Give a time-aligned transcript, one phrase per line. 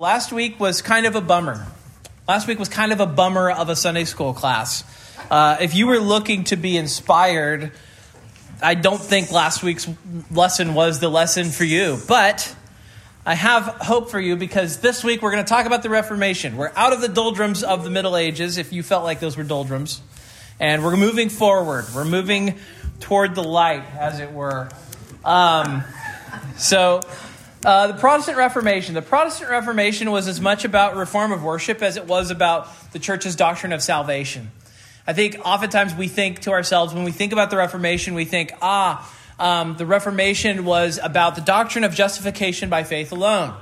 [0.00, 1.66] Last week was kind of a bummer.
[2.28, 4.84] Last week was kind of a bummer of a Sunday school class.
[5.28, 7.72] Uh, if you were looking to be inspired,
[8.62, 9.88] I don't think last week's
[10.30, 11.98] lesson was the lesson for you.
[12.06, 12.54] But
[13.26, 16.56] I have hope for you because this week we're going to talk about the Reformation.
[16.56, 19.42] We're out of the doldrums of the Middle Ages, if you felt like those were
[19.42, 20.00] doldrums.
[20.60, 21.86] And we're moving forward.
[21.92, 22.60] We're moving
[23.00, 24.68] toward the light, as it were.
[25.24, 25.82] Um,
[26.56, 27.00] so
[27.64, 28.94] uh, the Protestant Reformation.
[28.94, 32.98] The Protestant Reformation was as much about reform of worship as it was about the
[32.98, 34.50] church's doctrine of salvation.
[35.06, 38.52] I think oftentimes we think to ourselves, when we think about the Reformation, we think,
[38.62, 43.54] ah, um, the Reformation was about the doctrine of justification by faith alone.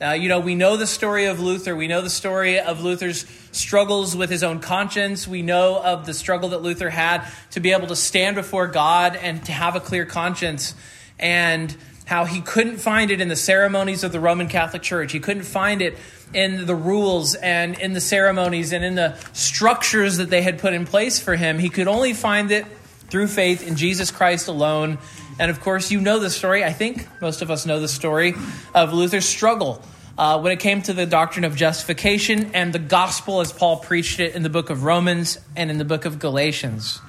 [0.00, 1.74] Uh, you know, we know the story of Luther.
[1.74, 5.26] We know the story of Luther's struggles with his own conscience.
[5.26, 9.16] We know of the struggle that Luther had to be able to stand before God
[9.16, 10.74] and to have a clear conscience.
[11.18, 11.74] And
[12.06, 15.12] how he couldn't find it in the ceremonies of the Roman Catholic Church.
[15.12, 15.98] He couldn't find it
[16.32, 20.72] in the rules and in the ceremonies and in the structures that they had put
[20.72, 21.58] in place for him.
[21.58, 22.64] He could only find it
[23.08, 24.98] through faith in Jesus Christ alone.
[25.38, 26.64] And of course, you know the story.
[26.64, 28.34] I think most of us know the story
[28.74, 29.82] of Luther's struggle
[30.16, 34.20] uh, when it came to the doctrine of justification and the gospel as Paul preached
[34.20, 37.00] it in the book of Romans and in the book of Galatians.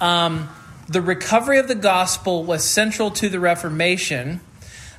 [0.00, 0.48] Um,
[0.88, 4.40] the recovery of the gospel was central to the Reformation,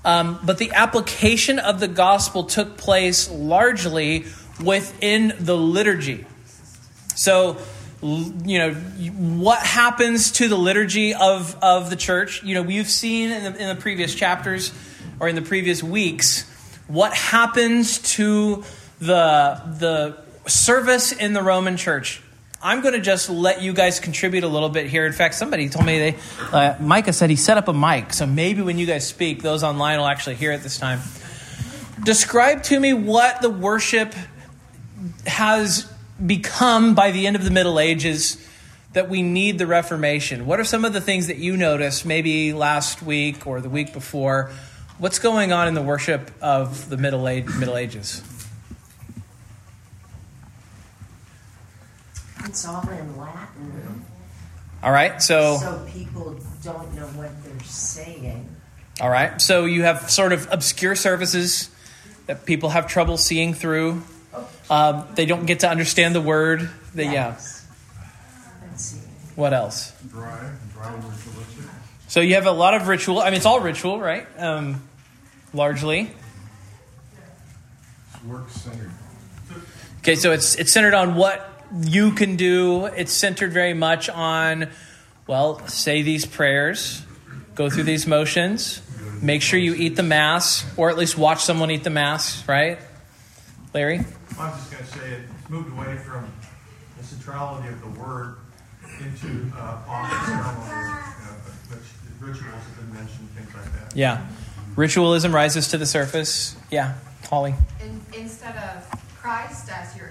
[0.05, 4.25] um, but the application of the gospel took place largely
[4.63, 6.25] within the liturgy.
[7.15, 7.57] So,
[8.01, 12.43] you know, what happens to the liturgy of, of the church?
[12.43, 14.71] You know, we've seen in the, in the previous chapters
[15.19, 16.47] or in the previous weeks
[16.87, 18.63] what happens to
[18.99, 20.17] the, the
[20.47, 22.21] service in the Roman church
[22.61, 25.05] I'm going to just let you guys contribute a little bit here.
[25.05, 26.15] In fact, somebody told me they,
[26.51, 29.63] uh, Micah said he set up a mic, so maybe when you guys speak, those
[29.63, 30.99] online will actually hear it this time.
[32.03, 34.13] Describe to me what the worship
[35.25, 35.89] has
[36.25, 38.45] become by the end of the Middle Ages
[38.91, 40.45] that we need the Reformation.
[40.45, 43.93] What are some of the things that you noticed maybe last week or the week
[43.93, 44.51] before?
[44.97, 48.21] What's going on in the worship of the Middle, Age, Middle Ages?
[52.49, 54.03] It's all in Latin.
[54.81, 58.49] All right, so so people don't know what they're saying.
[58.99, 61.69] All right, so you have sort of obscure services
[62.25, 64.01] that people have trouble seeing through.
[64.67, 66.71] Um, they don't get to understand the word.
[66.95, 67.67] They, yes.
[67.67, 68.67] yeah.
[68.67, 69.07] Let's see.
[69.35, 69.93] What else?
[70.09, 71.65] Dry, dry ritualistic.
[72.07, 73.19] So you have a lot of ritual.
[73.19, 74.25] I mean, it's all ritual, right?
[74.39, 74.81] Um,
[75.53, 76.09] largely.
[78.25, 78.91] Work centered.
[79.99, 82.85] Okay, so it's it's centered on what you can do.
[82.85, 84.69] It's centered very much on,
[85.27, 87.03] well, say these prayers,
[87.55, 88.81] go through these motions,
[89.21, 92.79] make sure you eat the Mass, or at least watch someone eat the Mass, right?
[93.73, 93.99] Larry?
[94.39, 96.31] I'm just going to say it, it's moved away from
[96.97, 98.37] the centrality of the Word
[98.99, 101.77] into uh, pomp and ceremony, uh,
[102.19, 103.95] rituals have been mentioned, things like that.
[103.95, 104.25] Yeah.
[104.75, 106.55] Ritualism rises to the surface.
[106.71, 106.95] Yeah,
[107.29, 107.53] Holly.
[107.81, 110.09] In, instead of Christ as your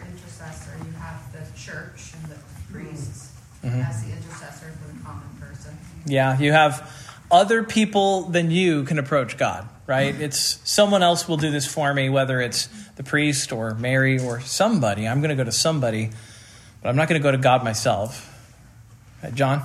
[1.68, 2.38] church and the
[2.72, 3.32] priests
[3.62, 3.80] mm-hmm.
[3.80, 5.76] as the intercessor for the common person.
[6.06, 6.90] Yeah, you have
[7.30, 10.14] other people than you can approach God, right?
[10.14, 10.22] Mm-hmm.
[10.22, 14.40] It's someone else will do this for me, whether it's the priest or Mary or
[14.40, 15.06] somebody.
[15.06, 16.10] I'm going to go to somebody,
[16.82, 18.24] but I'm not going to go to God myself.
[19.22, 19.62] Right, John?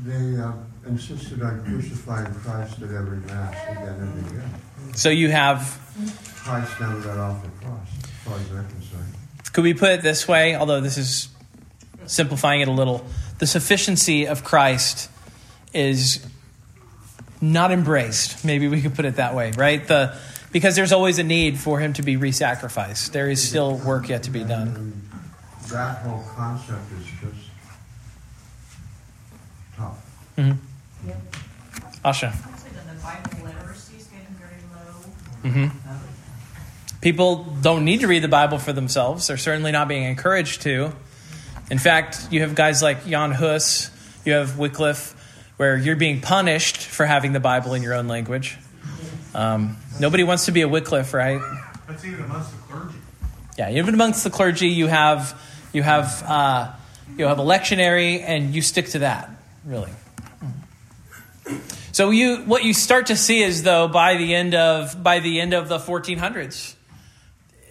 [0.00, 0.52] They uh,
[0.86, 4.54] insisted on crucifying Christ at every Mass again and again.
[4.94, 5.80] So you have.
[6.36, 9.17] Christ never got off the cross, as far as they're concerned.
[9.52, 11.28] Could we put it this way, although this is
[12.06, 13.04] simplifying it a little?
[13.38, 15.10] The sufficiency of Christ
[15.72, 16.24] is
[17.40, 18.44] not embraced.
[18.44, 19.86] Maybe we could put it that way, right?
[19.86, 20.16] The
[20.50, 23.12] because there's always a need for him to be re-sacrificed.
[23.12, 25.02] There is still work yet to be done.
[25.68, 27.50] That whole concept is just
[29.76, 29.98] tough.
[30.38, 31.08] Mm-hmm.
[31.08, 31.16] Yep.
[32.04, 32.32] Asha.
[32.32, 35.02] The Bible literacy is getting very low.
[35.44, 36.07] Mm-hmm.
[37.00, 39.26] People don't need to read the Bible for themselves.
[39.28, 40.92] They're certainly not being encouraged to.
[41.70, 43.90] In fact, you have guys like Jan Hus,
[44.24, 45.14] you have Wycliffe,
[45.58, 48.56] where you're being punished for having the Bible in your own language.
[49.34, 51.40] Um, nobody wants to be a Wycliffe, right?
[51.86, 52.98] That's even amongst the clergy.
[53.56, 55.40] Yeah, even amongst the clergy, you have
[55.72, 56.72] you have uh,
[57.16, 59.30] you have a lectionary, and you stick to that,
[59.64, 59.90] really.
[61.92, 65.40] So you what you start to see is though by the end of by the
[65.40, 66.74] end of the 1400s,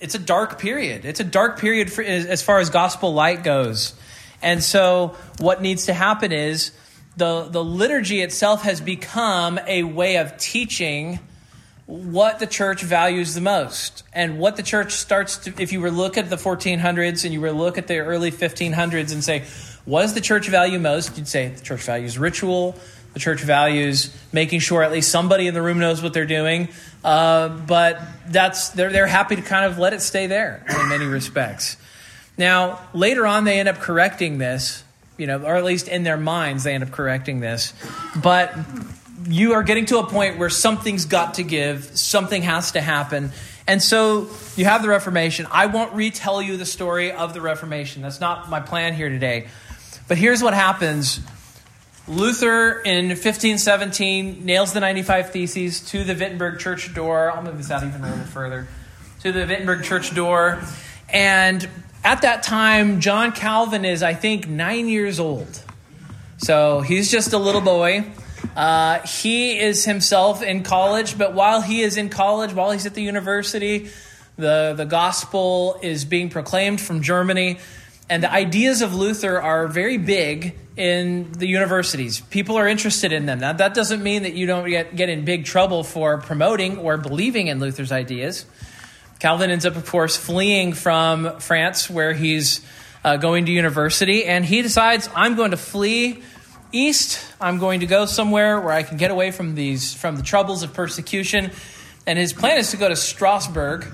[0.01, 1.05] it's a dark period.
[1.05, 3.93] It's a dark period for, as far as gospel light goes.
[4.41, 6.71] And so, what needs to happen is
[7.17, 11.19] the, the liturgy itself has become a way of teaching
[11.87, 15.89] what the church values the most and what the church starts to if you were
[15.89, 19.45] look at the 1400s and you were look at the early 1500s and say
[19.85, 22.75] what does the church value most you'd say the church values ritual
[23.17, 26.69] the church values making sure at least somebody in the room knows what they're doing
[27.03, 31.05] uh, but that's they're, they're happy to kind of let it stay there in many
[31.05, 31.77] respects
[32.37, 34.83] now later on they end up correcting this
[35.17, 37.73] you know or at least in their minds they end up correcting this
[38.21, 38.53] but
[39.29, 43.31] you are getting to a point where something's got to give, something has to happen.
[43.67, 45.47] And so you have the Reformation.
[45.51, 48.01] I won't retell you the story of the Reformation.
[48.01, 49.47] That's not my plan here today.
[50.07, 51.19] But here's what happens
[52.07, 57.29] Luther in 1517 nails the 95 Theses to the Wittenberg church door.
[57.29, 58.67] I'll move this out even a little further.
[59.23, 60.61] To the Wittenberg church door.
[61.09, 61.67] And
[62.05, 65.61] at that time, John Calvin is, I think, nine years old.
[66.37, 68.05] So he's just a little boy.
[68.55, 72.93] Uh, he is himself in college, but while he is in college, while he's at
[72.93, 73.89] the university,
[74.37, 77.59] the, the gospel is being proclaimed from Germany.
[78.09, 82.21] And the ideas of Luther are very big in the universities.
[82.21, 83.39] People are interested in them.
[83.39, 86.97] Now, that doesn't mean that you don't get, get in big trouble for promoting or
[86.97, 88.45] believing in Luther's ideas.
[89.19, 92.61] Calvin ends up, of course, fleeing from France, where he's
[93.03, 96.21] uh, going to university, and he decides, I'm going to flee
[96.71, 97.25] east.
[97.41, 100.63] I'm going to go somewhere where I can get away from these from the troubles
[100.63, 101.51] of persecution.
[102.05, 103.87] And his plan is to go to Strasbourg,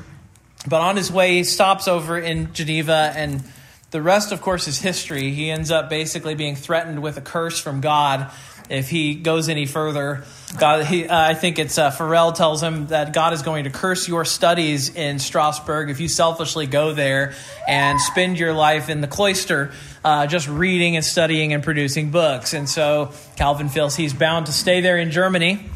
[0.67, 3.43] but on his way he stops over in Geneva and
[3.93, 5.29] the rest of course is history.
[5.29, 8.31] He ends up basically being threatened with a curse from God
[8.67, 10.23] if he goes any further.
[10.57, 13.69] God, he, uh, I think it's uh, Farel tells him that God is going to
[13.69, 17.35] curse your studies in Strasbourg if you selfishly go there
[17.67, 19.71] and spend your life in the cloister,
[20.03, 22.55] uh, just reading and studying and producing books.
[22.55, 25.69] And so Calvin feels he's bound to stay there in Germany.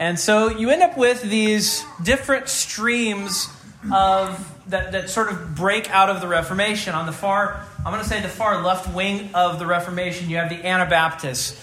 [0.00, 3.48] And so you end up with these different streams
[3.90, 6.94] of that, that sort of break out of the Reformation.
[6.94, 10.36] On the far, I'm going to say the far left wing of the Reformation, you
[10.36, 11.60] have the Anabaptists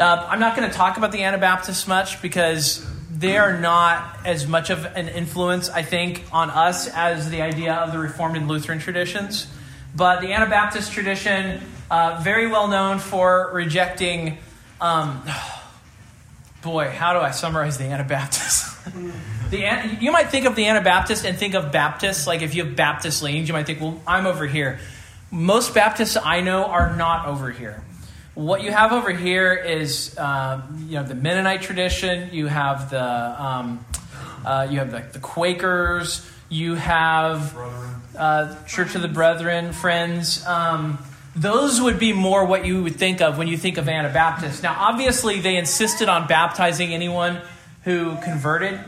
[0.00, 4.46] uh, I'm not going to talk about the Anabaptists much because they are not as
[4.46, 8.48] much of an influence, I think, on us as the idea of the Reformed and
[8.48, 9.46] Lutheran traditions.
[9.94, 11.60] But the Anabaptist tradition,
[11.90, 14.38] uh, very well known for rejecting.
[14.80, 15.22] Um,
[16.62, 18.78] boy, how do I summarize the Anabaptists?
[19.50, 22.26] the, you might think of the Anabaptist and think of Baptists.
[22.26, 24.78] Like if you have Baptist leanings, you might think, well, I'm over here.
[25.30, 27.82] Most Baptists I know are not over here.
[28.34, 32.30] What you have over here is, um, you know, the Mennonite tradition.
[32.32, 33.84] You have the, um,
[34.44, 36.26] uh, you have the, the, Quakers.
[36.48, 37.56] You have
[38.16, 40.46] uh, Church of the Brethren, Friends.
[40.46, 40.98] Um,
[41.36, 44.62] those would be more what you would think of when you think of Anabaptists.
[44.62, 47.40] Now, obviously, they insisted on baptizing anyone
[47.84, 48.78] who converted,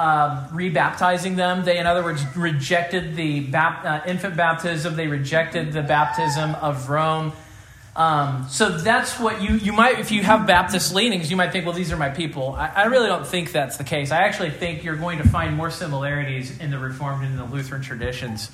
[0.00, 1.62] uh, rebaptizing them.
[1.62, 4.96] They, in other words, rejected the bap- uh, infant baptism.
[4.96, 7.34] They rejected the baptism of Rome.
[7.94, 11.66] Um, so that's what you, you might, if you have Baptist leanings, you might think,
[11.66, 12.54] well, these are my people.
[12.54, 14.10] I, I, really don't think that's the case.
[14.10, 17.82] I actually think you're going to find more similarities in the Reformed and the Lutheran
[17.82, 18.50] traditions.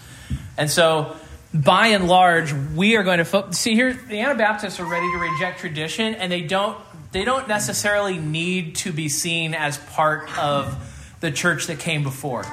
[0.57, 1.15] And so,
[1.55, 3.93] by and large, we are going to fo- see here.
[3.93, 6.77] The Anabaptists are ready to reject tradition, and they don't.
[7.13, 10.77] They don't necessarily need to be seen as part of
[11.21, 12.45] the church that came before.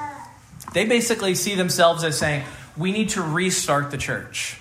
[0.72, 2.44] They basically see themselves as saying,
[2.76, 4.56] "We need to restart the church."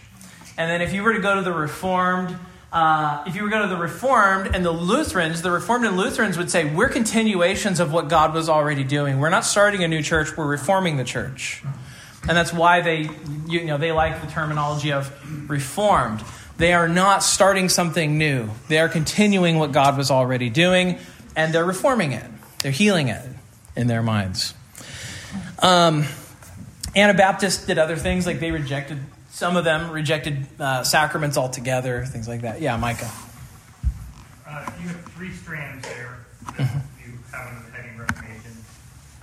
[0.58, 2.38] And then if you were to go to the Reformed,
[2.74, 5.96] uh, if you were to go to the Reformed and the Lutherans, the Reformed and
[5.96, 9.20] Lutherans would say, we're continuations of what God was already doing.
[9.20, 11.63] We're not starting a new church, we're reforming the church.
[12.28, 13.10] And that's why they,
[13.48, 15.12] you know, they like the terminology of
[15.50, 16.24] reformed.
[16.58, 18.50] They are not starting something new.
[18.70, 20.98] They are continuing what God was already doing,
[21.36, 22.25] and they're reforming it.
[22.62, 23.22] They're healing it
[23.75, 24.53] in their minds.
[25.60, 26.06] Um,
[26.96, 29.00] Anabaptists did other things, like they rejected
[29.34, 32.62] some of them rejected uh, sacraments altogether, things like that.
[32.62, 33.10] Yeah, Micah.
[34.48, 36.20] Uh, you have three strands there
[36.56, 36.70] that
[37.03, 38.51] you have under the heading Reformation.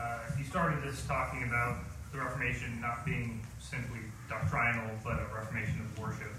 [0.00, 1.76] Uh, you started this talking about
[2.12, 6.33] the Reformation not being simply doctrinal, but a Reformation of worship.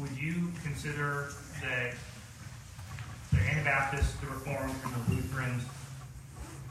[0.00, 1.94] Would you consider that
[3.30, 5.64] the Anabaptists, the Reformed, and the Lutherans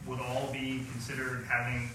[0.08, 1.90] would all be considered having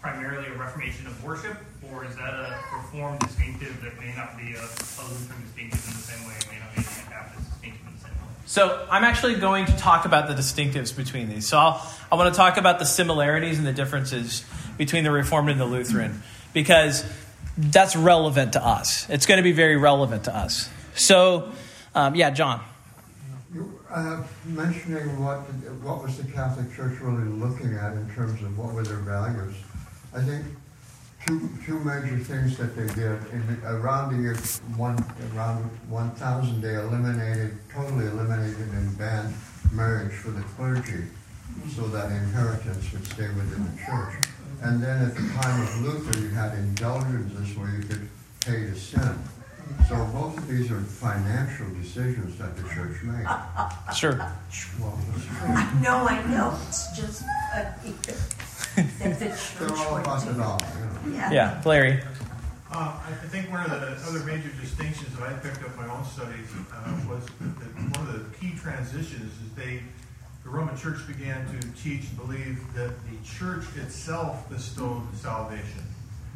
[0.00, 1.56] primarily a reformation of worship,
[1.90, 5.94] or is that a reformed distinctive that may not be a, a Lutheran distinctive in
[5.94, 8.32] the same way, may not be an Anabaptist distinctive in the same way?
[8.46, 11.46] So I'm actually going to talk about the distinctives between these.
[11.48, 14.44] So I'll, I want to talk about the similarities and the differences
[14.76, 16.22] between the Reformed and the Lutheran
[16.52, 17.04] because
[17.56, 19.08] that's relevant to us.
[19.10, 20.70] It's going to be very relevant to us.
[20.94, 21.50] So,
[21.94, 22.62] um, yeah, John.
[23.90, 25.38] Uh, mentioning what,
[25.82, 29.54] what was the Catholic Church really looking at in terms of what were their values,
[30.14, 30.44] I think
[31.26, 34.36] two, two major things that they did in the, around the year
[34.76, 34.98] one,
[35.34, 39.34] around 1000, they eliminated, totally eliminated and banned
[39.72, 41.04] marriage for the clergy
[41.74, 44.14] so that inheritance would stay within the church.
[44.62, 48.08] And then at the time of Luther, you had indulgences where you could
[48.44, 49.18] pay to sin.
[49.88, 53.26] So both of these are financial decisions that the church made.
[53.94, 54.16] Sure.
[54.80, 55.26] Well, it's.
[55.40, 60.66] I know, I know, it's just, uh, that the They're all went about the dollar,
[61.04, 61.16] you know.
[61.16, 61.30] Yeah.
[61.32, 62.00] Yeah, Larry.
[62.70, 65.76] Uh, I I think one of the other major distinctions that I picked up in
[65.86, 69.82] my own studies uh, was that one of the key transitions is they,
[70.44, 75.82] the Roman Church began to teach and believe that the church itself bestowed salvation.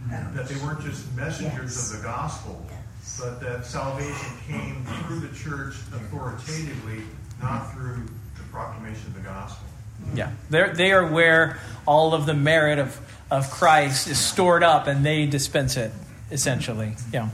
[0.08, 1.92] That they weren't just messengers Yes.
[1.92, 2.78] of the gospel, Yes.
[3.20, 7.04] But that salvation came through the church authoritatively,
[7.40, 8.06] not through
[8.36, 9.66] the proclamation of the gospel.
[10.14, 12.98] Yeah, they're, they are where all of the merit of,
[13.30, 15.92] of Christ is stored up and they dispense it,
[16.30, 16.96] essentially.
[17.12, 17.28] Yeah.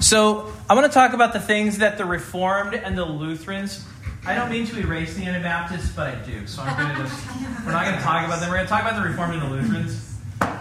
[0.00, 3.84] So I want to talk about the things that the Reformed and the Lutherans.
[4.24, 6.46] I don't mean to erase the Anabaptists, but I do.
[6.46, 7.26] So I'm going to just.
[7.66, 8.48] We're not going to talk about them.
[8.50, 10.18] We're going to talk about the Reformed and the Lutherans.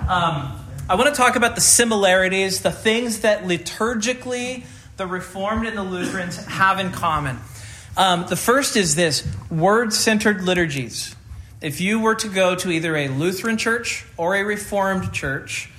[0.10, 4.66] Um, I want to talk about the similarities, the things that liturgically
[4.98, 7.40] the Reformed and the Lutherans have in common.
[7.96, 11.16] Um, the first is this word centered liturgies.
[11.62, 15.70] If you were to go to either a Lutheran church or a Reformed church,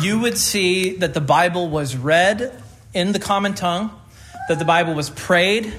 [0.00, 2.62] you would see that the Bible was read
[2.94, 3.90] in the common tongue,
[4.48, 5.74] that the Bible was prayed,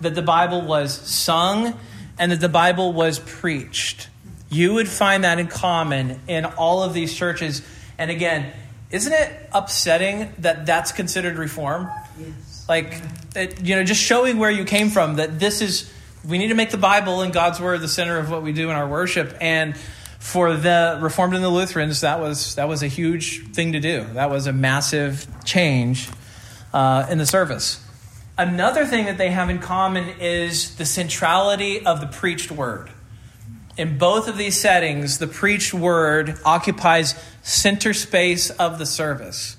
[0.00, 1.78] that the Bible was sung,
[2.18, 4.08] and that the Bible was preached.
[4.50, 7.62] You would find that in common in all of these churches.
[7.98, 8.52] And again,
[8.90, 11.90] isn't it upsetting that that's considered reform?
[12.18, 12.64] Yes.
[12.68, 13.00] Like,
[13.34, 15.92] it, you know, just showing where you came from, that this is,
[16.26, 18.70] we need to make the Bible and God's Word the center of what we do
[18.70, 19.36] in our worship.
[19.40, 19.76] And
[20.18, 24.04] for the Reformed and the Lutherans, that was, that was a huge thing to do.
[24.14, 26.08] That was a massive change
[26.72, 27.82] uh, in the service.
[28.38, 32.90] Another thing that they have in common is the centrality of the preached word.
[33.78, 37.14] In both of these settings, the preached word occupies
[37.46, 39.56] center space of the service.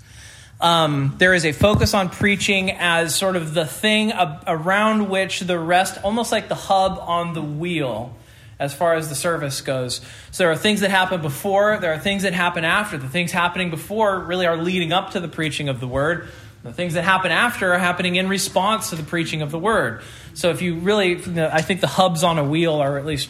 [0.60, 5.39] Um, there is a focus on preaching as sort of the thing ab- around which
[5.39, 8.13] the rest, almost like the hub on the wheel,
[8.60, 10.01] as far as the service goes.
[10.32, 12.98] So there are things that happen before, there are things that happen after.
[12.98, 16.27] The things happening before really are leading up to the preaching of the word.
[16.63, 20.01] The things that happen after are happening in response to the preaching of the word.
[20.34, 23.29] So if you really, I think the hubs on a wheel are at least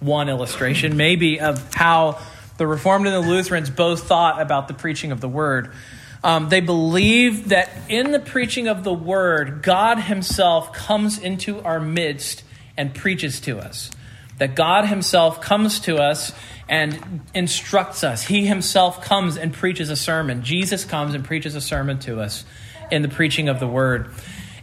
[0.00, 2.18] one illustration, maybe, of how
[2.56, 5.72] the Reformed and the Lutherans both thought about the preaching of the word.
[6.24, 11.78] Um, they believe that in the preaching of the word, God Himself comes into our
[11.78, 12.42] midst
[12.76, 13.90] and preaches to us.
[14.38, 16.32] That God Himself comes to us
[16.68, 18.22] and instructs us.
[18.22, 20.42] He Himself comes and preaches a sermon.
[20.42, 22.44] Jesus comes and preaches a sermon to us
[22.90, 24.10] in the preaching of the word.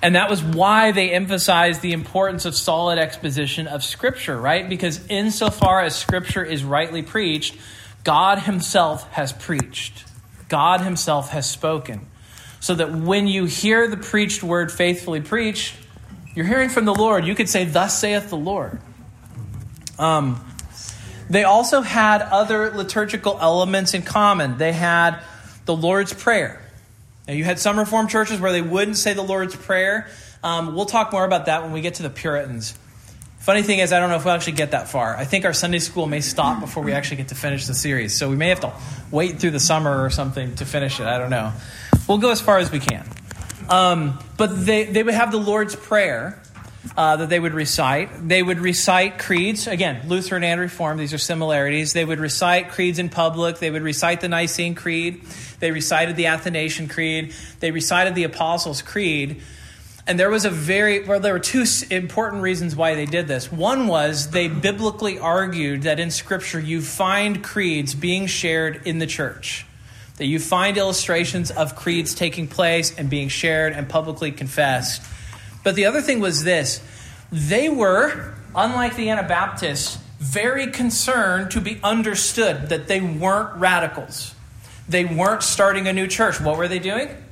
[0.01, 4.67] And that was why they emphasized the importance of solid exposition of Scripture, right?
[4.67, 7.55] Because insofar as Scripture is rightly preached,
[8.03, 10.05] God Himself has preached.
[10.49, 12.07] God Himself has spoken.
[12.59, 15.75] So that when you hear the preached word faithfully preached,
[16.33, 17.25] you're hearing from the Lord.
[17.25, 18.79] You could say, Thus saith the Lord.
[19.99, 20.43] Um,
[21.29, 24.57] they also had other liturgical elements in common.
[24.57, 25.19] They had
[25.65, 26.61] the Lord's Prayer.
[27.27, 30.07] Now, you had some Reformed churches where they wouldn't say the Lord's Prayer.
[30.43, 32.77] Um, we'll talk more about that when we get to the Puritans.
[33.43, 35.17] Funny thing is, I don't know if we'll actually get that far.
[35.17, 38.15] I think our Sunday school may stop before we actually get to finish the series.
[38.15, 38.71] So we may have to
[39.11, 41.07] wait through the summer or something to finish it.
[41.07, 41.51] I don't know.
[42.07, 43.05] We'll go as far as we can.
[43.67, 46.41] Um, but they, they would have the Lord's Prayer
[46.95, 48.29] uh, that they would recite.
[48.29, 49.67] They would recite creeds.
[49.67, 51.91] Again, Lutheran and Reformed, these are similarities.
[51.91, 53.59] They would recite creeds in public.
[53.59, 55.21] They would recite the Nicene Creed.
[55.59, 57.33] They recited the Athanasian Creed.
[57.59, 59.41] They recited the Apostles' Creed.
[60.05, 63.51] And there was a very, well, there were two important reasons why they did this.
[63.51, 69.07] One was they biblically argued that in Scripture you find creeds being shared in the
[69.07, 69.65] church,
[70.17, 75.01] that you find illustrations of creeds taking place and being shared and publicly confessed.
[75.63, 76.81] But the other thing was this
[77.31, 84.35] they were, unlike the Anabaptists, very concerned to be understood that they weren't radicals.
[84.87, 86.41] They weren't starting a new church.
[86.41, 87.22] What were they doing?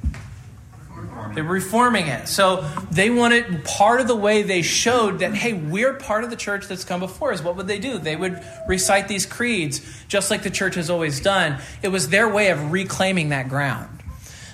[1.34, 2.28] They were reforming it.
[2.28, 6.36] So they wanted part of the way they showed that, hey, we're part of the
[6.36, 7.44] church that's come before us.
[7.44, 7.98] What would they do?
[7.98, 11.60] They would recite these creeds, just like the church has always done.
[11.82, 13.90] It was their way of reclaiming that ground.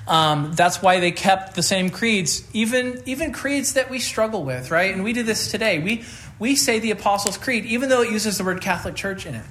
[0.07, 4.71] Um, that's why they kept the same creeds, even even creeds that we struggle with,
[4.71, 4.93] right?
[4.93, 5.79] And we do this today.
[5.79, 6.05] We
[6.39, 9.45] we say the Apostles' Creed, even though it uses the word Catholic Church in it.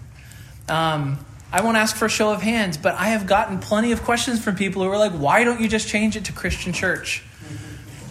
[0.71, 1.19] Um,
[1.53, 4.43] I won't ask for a show of hands, but I have gotten plenty of questions
[4.43, 7.23] from people who are like, "Why don't you just change it to Christian Church?"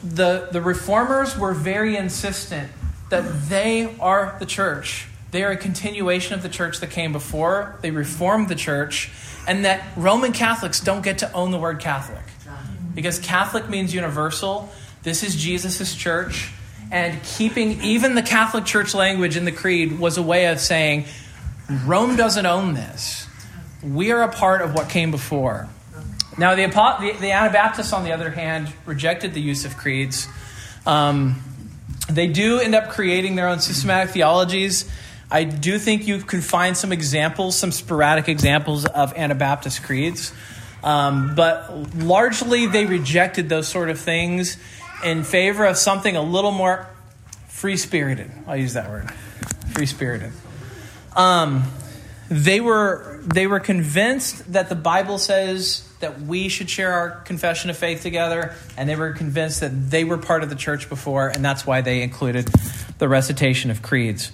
[0.04, 2.72] The the reformers were very insistent
[3.10, 5.08] that they are the church.
[5.32, 7.76] They are a continuation of the church that came before.
[7.82, 9.12] They reformed the church,
[9.48, 12.24] and that Roman Catholics don't get to own the word Catholic
[12.94, 14.74] because Catholic means universal.
[15.04, 16.52] This is Jesus' church.
[16.92, 21.06] And keeping even the Catholic Church language in the creed was a way of saying,
[21.84, 23.25] Rome doesn't own this.
[23.86, 25.70] We are a part of what came before.
[26.38, 30.28] Now, the, the, the Anabaptists, on the other hand, rejected the use of creeds.
[30.86, 31.42] Um,
[32.10, 34.90] they do end up creating their own systematic theologies.
[35.32, 40.34] I do think you can find some examples, some sporadic examples of Anabaptist creeds.
[40.84, 44.58] Um, but largely, they rejected those sort of things
[45.04, 46.88] in favor of something a little more
[47.48, 48.32] free spirited.
[48.48, 49.12] I'll use that word
[49.74, 50.32] free spirited.
[51.16, 51.64] Um,
[52.30, 57.70] they were they were convinced that the Bible says that we should share our confession
[57.70, 61.30] of faith together, and they were convinced that they were part of the church before,
[61.30, 62.50] and that's why they included
[62.98, 64.32] the recitation of creeds.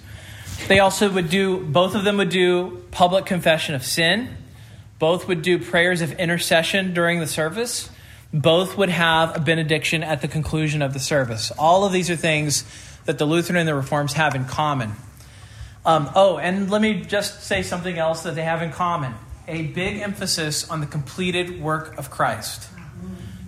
[0.68, 4.36] They also would do both of them would do public confession of sin.
[4.98, 7.90] Both would do prayers of intercession during the service.
[8.32, 11.50] Both would have a benediction at the conclusion of the service.
[11.58, 12.64] All of these are things
[13.04, 14.92] that the Lutheran and the Reforms have in common.
[15.84, 19.14] Um, oh, and let me just say something else that they have in common
[19.48, 22.68] a big emphasis on the completed work of Christ.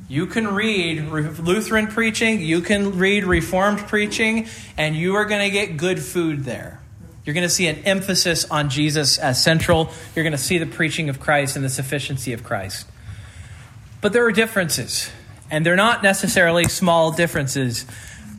[0.08, 5.50] You can read Lutheran preaching, you can read Reformed preaching, and you are going to
[5.50, 6.80] get good food there.
[7.24, 9.90] You're going to see an emphasis on Jesus as central.
[10.14, 12.86] You're going to see the preaching of Christ and the sufficiency of Christ.
[14.02, 15.10] But there are differences,
[15.50, 17.86] and they're not necessarily small differences.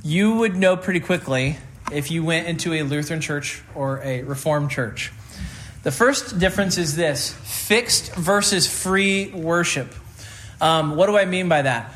[0.03, 1.57] You would know pretty quickly
[1.91, 5.11] if you went into a Lutheran church or a Reformed church.
[5.83, 9.93] The first difference is this fixed versus free worship.
[10.59, 11.93] Um, what do I mean by that?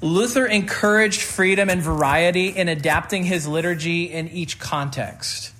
[0.00, 5.52] Luther encouraged freedom and variety in adapting his liturgy in each context.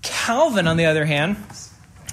[0.00, 1.36] Calvin, on the other hand,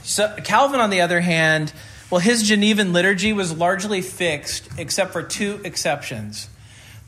[0.03, 1.71] so Calvin, on the other hand,
[2.09, 6.49] well, his Genevan liturgy was largely fixed, except for two exceptions.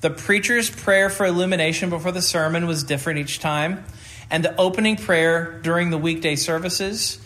[0.01, 3.85] The preacher's prayer for illumination before the sermon was different each time,
[4.31, 7.19] and the opening prayer during the weekday services.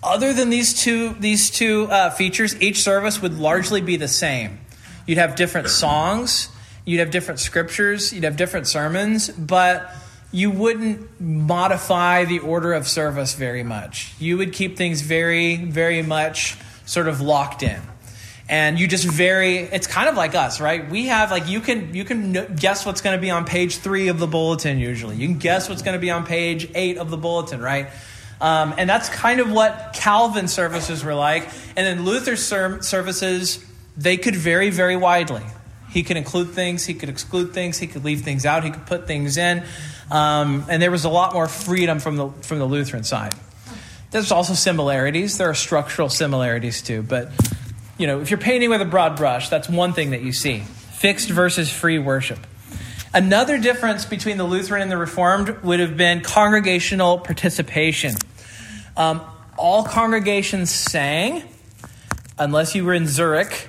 [0.00, 4.60] Other than these two, these two uh, features, each service would largely be the same.
[5.06, 6.48] You'd have different songs,
[6.84, 9.92] you'd have different scriptures, you'd have different sermons, but
[10.30, 14.14] you wouldn't modify the order of service very much.
[14.20, 16.56] You would keep things very, very much
[16.86, 17.80] sort of locked in.
[18.48, 20.88] And you just very it's kind of like us, right?
[20.90, 24.08] We have like you can you can guess what's going to be on page 3
[24.08, 25.16] of the bulletin usually.
[25.16, 27.88] You can guess what's going to be on page 8 of the bulletin, right?
[28.40, 31.44] Um, and that's kind of what Calvin services were like.
[31.76, 33.64] And then Luther's services,
[33.96, 35.42] they could vary very widely.
[35.90, 38.84] He could include things, he could exclude things, he could leave things out, he could
[38.84, 39.62] put things in.
[40.10, 43.34] Um, and there was a lot more freedom from the, from the Lutheran side.
[44.10, 45.38] There's also similarities.
[45.38, 47.02] There are structural similarities too.
[47.02, 47.30] But,
[47.98, 50.60] you know, if you're painting with a broad brush, that's one thing that you see
[50.60, 52.38] fixed versus free worship.
[53.12, 58.14] Another difference between the Lutheran and the Reformed would have been congregational participation.
[58.96, 59.20] Um,
[59.56, 61.44] all congregations sang,
[62.38, 63.68] unless you were in Zurich.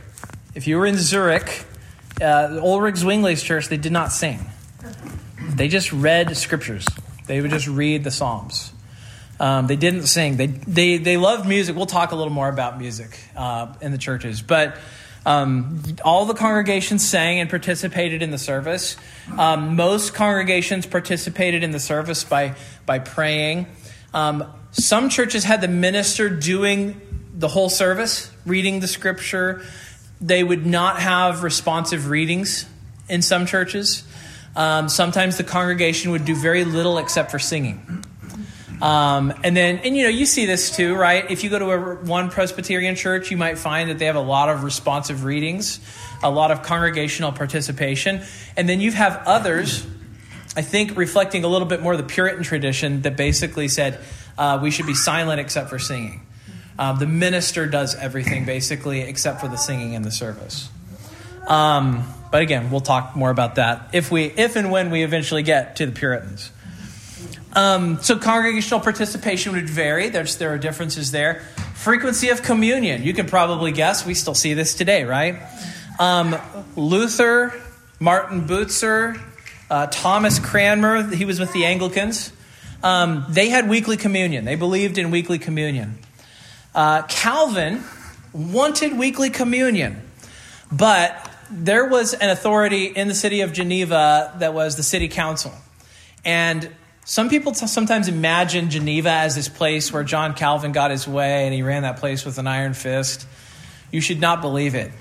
[0.56, 1.66] If you were in Zurich,
[2.22, 4.40] uh, Ulrich Zwingli's church, they did not sing.
[5.56, 6.88] They just read scriptures.
[7.28, 8.72] They would just read the Psalms.
[9.40, 10.38] Um, they didn't sing.
[10.38, 11.76] They, they, they loved music.
[11.76, 14.42] We'll talk a little more about music uh, in the churches.
[14.42, 14.78] But
[15.26, 18.96] um, all the congregations sang and participated in the service.
[19.38, 23.68] Um, most congregations participated in the service by, by praying.
[24.14, 27.02] Um, some churches had the minister doing
[27.34, 29.64] the whole service, reading the scripture.
[30.22, 32.66] They would not have responsive readings
[33.10, 34.04] in some churches.
[34.56, 38.06] Um, sometimes the congregation would do very little except for singing.
[38.82, 41.30] Um, and then, and you know, you see this too, right?
[41.32, 44.22] If you go to a, one Presbyterian church, you might find that they have a
[44.22, 45.80] lot of responsive readings,
[46.22, 48.24] a lot of congregational participation.
[48.58, 49.86] And then you have others,
[50.58, 54.00] I think, reflecting a little bit more the Puritan tradition that basically said
[54.38, 56.26] uh, we should be silent except for singing.
[56.78, 60.70] Um, the minister does everything basically except for the singing in the service.
[61.48, 65.44] Um, but again, we'll talk more about that if we, if and when we eventually
[65.44, 66.52] get to the Puritans.
[67.56, 70.10] Um, so congregational participation would vary.
[70.10, 71.40] There's, there are differences there.
[71.74, 73.04] Frequency of communion.
[73.04, 74.06] You can probably guess.
[74.06, 75.38] We still see this today, right?
[75.98, 76.36] Um,
[76.76, 77.54] Luther,
[78.00, 79.18] Martin Butzer,
[79.70, 82.34] uh, Thomas Cranmer, he was with the Anglicans.
[82.84, 84.44] Um, they had weekly communion.
[84.44, 85.98] They believed in weekly communion.
[86.74, 87.82] Uh, Calvin
[88.34, 90.02] wanted weekly communion,
[90.72, 95.54] but there was an authority in the city of Geneva that was the city council.
[96.26, 96.70] And
[97.06, 101.46] some people t- sometimes imagine Geneva as this place where John Calvin got his way
[101.46, 103.28] and he ran that place with an iron fist.
[103.92, 104.92] You should not believe it.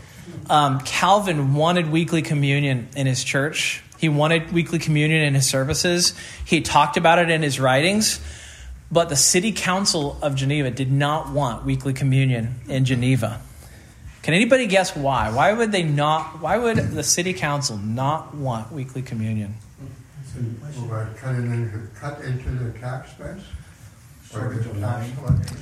[0.51, 3.83] Um, Calvin wanted weekly communion in his church.
[3.99, 6.13] He wanted weekly communion in his services.
[6.45, 8.21] He talked about it in his writings.
[8.93, 13.41] But the city council of Geneva did not want weekly communion in Geneva.
[14.23, 15.33] Can anybody guess why?
[15.33, 16.41] Why would they not?
[16.43, 19.55] Why would the city council not want weekly communion?
[20.91, 23.43] Or cut it into, cut into the tax base?
[24.35, 25.57] Or just tax collector?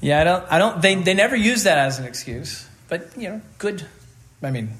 [0.00, 0.52] Yeah, I don't.
[0.52, 0.82] I don't.
[0.82, 2.68] They they never use that as an excuse.
[2.88, 3.86] But you know, good.
[4.42, 4.70] I mean,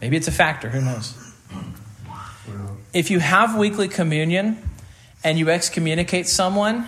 [0.00, 0.68] maybe it's a factor.
[0.68, 1.14] Who knows?
[2.48, 4.58] Well, If you have weekly communion
[5.24, 6.86] and you excommunicate someone,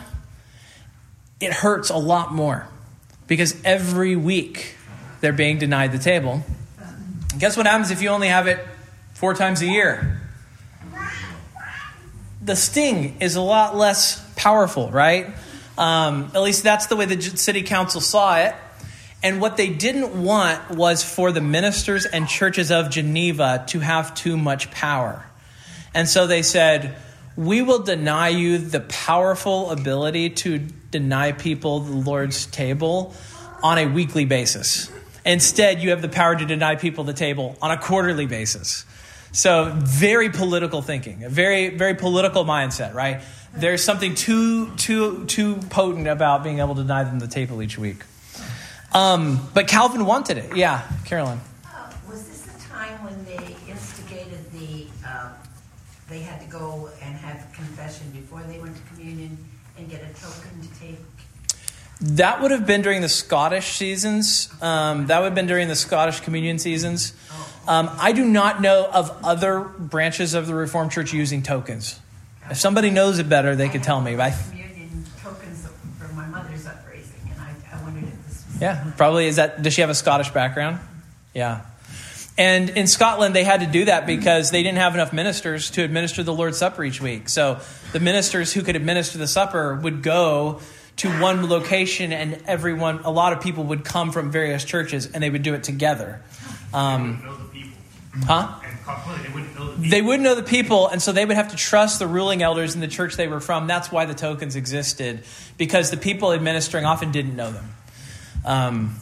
[1.40, 2.68] it hurts a lot more
[3.27, 4.77] because every week
[5.20, 6.42] they're being denied the table.
[7.38, 8.64] Guess what happens if you only have it
[9.14, 10.20] four times a year?
[12.44, 15.35] The sting is a lot less powerful, right?
[15.78, 18.54] Um, at least that's the way the city council saw it.
[19.22, 24.14] And what they didn't want was for the ministers and churches of Geneva to have
[24.14, 25.24] too much power.
[25.94, 26.96] And so they said,
[27.35, 33.14] We will deny you the powerful ability to deny people the Lord's table
[33.62, 34.92] on a weekly basis.
[35.24, 38.85] Instead, you have the power to deny people the table on a quarterly basis.
[39.35, 43.20] So, very political thinking, a very, very political mindset, right?
[43.53, 47.77] There's something too, too, too potent about being able to deny them the table each
[47.77, 48.05] week.
[48.92, 50.57] Um, but Calvin wanted it.
[50.57, 51.40] Yeah, Carolyn.
[51.66, 55.31] Uh, Was this the time when they instigated the, uh,
[56.09, 59.37] they had to go and have confession before they went to communion
[59.77, 61.01] and get a token to take?
[62.01, 64.49] That would have been during the Scottish seasons.
[64.62, 67.14] Um, that would have been during the Scottish communion seasons.
[67.66, 71.98] Um, I do not know of other branches of the Reformed Church using tokens.
[72.50, 74.16] If somebody knows it better, they could tell me.
[74.16, 74.37] But I,
[75.22, 75.66] tokens
[75.98, 78.61] for my mother's upraising, and I, I wondered if this was.
[78.61, 79.62] yeah, probably is that.
[79.62, 80.79] Does she have a Scottish background?
[81.33, 81.62] Yeah.
[82.37, 85.85] And in Scotland, they had to do that because they didn't have enough ministers to
[85.85, 87.29] administer the Lord's Supper each week.
[87.29, 87.61] So
[87.92, 90.61] the ministers who could administer the supper would go
[90.96, 95.22] to one location, and everyone, a lot of people would come from various churches, and
[95.22, 96.22] they would do it together.
[96.75, 97.79] They Um, wouldn't know the people.
[98.27, 98.49] huh?
[99.17, 99.91] And they wouldn't know the people.
[99.91, 102.75] They wouldn't know the people, and so they would have to trust the ruling elders
[102.75, 103.67] in the church they were from.
[103.67, 105.23] That's why the tokens existed,
[105.57, 107.71] because the people administering often didn't know them.
[108.45, 108.97] Um,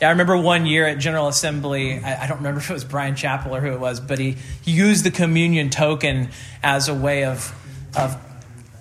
[0.00, 2.84] yeah, I remember one year at General Assembly, I, I don't remember if it was
[2.84, 6.28] Bryan Chapell or who it was, but he, he used the communion token
[6.62, 7.52] as a way of,
[7.96, 8.16] of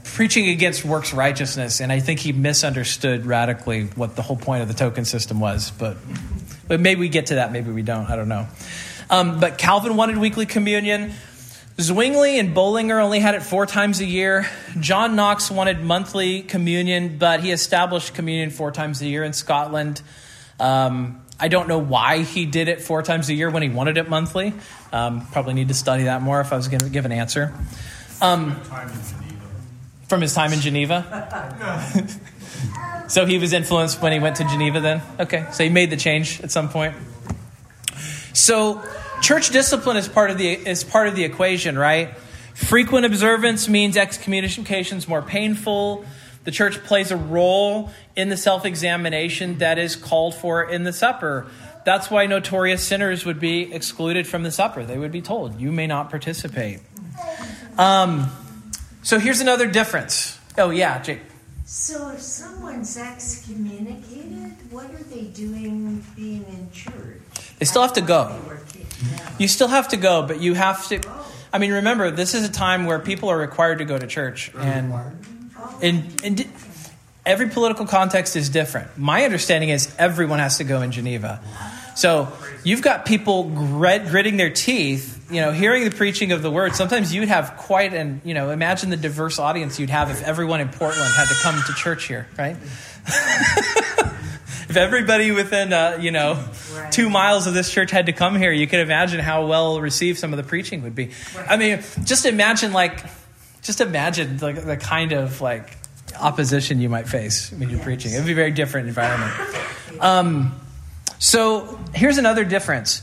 [0.04, 4.68] preaching against works righteousness, and I think he misunderstood radically what the whole point of
[4.68, 5.72] the token system was.
[5.72, 5.98] But,
[6.70, 8.48] but maybe we get to that, maybe we don't, I don't know.
[9.10, 11.14] Um, but Calvin wanted weekly communion.
[11.80, 14.48] Zwingli and Bullinger only had it four times a year.
[14.80, 20.02] John Knox wanted monthly communion, but he established communion four times a year in Scotland.
[20.60, 23.98] Um, I don't know why he did it four times a year when he wanted
[23.98, 24.54] it monthly.
[24.92, 27.54] Um, probably need to study that more if I was going to give an answer.
[28.22, 28.60] Um,
[30.08, 32.08] from his time in Geneva.
[33.08, 35.02] so he was influenced when he went to Geneva then?
[35.20, 36.96] Okay, so he made the change at some point.
[38.34, 38.82] So
[39.22, 42.16] church discipline is part of the is part of the equation, right?
[42.54, 46.06] Frequent observance means excommunication is more painful.
[46.44, 51.48] The church plays a role in the self-examination that is called for in the supper.
[51.86, 54.86] That's why notorious sinners would be excluded from the supper.
[54.86, 56.80] They would be told, "You may not participate."
[57.78, 58.30] Um,
[59.04, 60.38] so here's another difference.
[60.58, 61.22] Oh yeah, Jake.
[61.72, 67.22] So if someone's excommunicated, what are they doing being in church?
[67.60, 68.36] They still have to go.
[68.42, 69.40] They were kicked out.
[69.40, 71.00] You still have to go, but you have to.
[71.06, 71.32] Oh.
[71.54, 74.52] I mean, remember, this is a time where people are required to go to church,
[74.56, 74.60] oh.
[74.60, 74.94] and
[75.84, 76.48] and, and
[77.24, 78.98] every political context is different.
[78.98, 81.40] My understanding is everyone has to go in Geneva.
[81.96, 86.50] So you've got people grit, gritting their teeth, you know, hearing the preaching of the
[86.52, 86.76] word.
[86.76, 90.60] Sometimes you'd have quite an, you know, imagine the diverse audience you'd have if everyone
[90.62, 92.56] in Portland had to come to church here, right?
[94.70, 96.44] if everybody within, uh, you know,
[96.76, 96.92] Right.
[96.92, 100.20] two miles of this church had to come here, you could imagine how well received
[100.20, 101.12] some of the preaching would be.
[101.48, 103.04] I mean, just imagine like,
[103.62, 105.76] just imagine the, the kind of like
[106.20, 108.14] opposition you might face when you're preaching.
[108.14, 109.34] It would be a very different environment.
[110.00, 110.60] Um,
[111.18, 113.02] so here's another difference.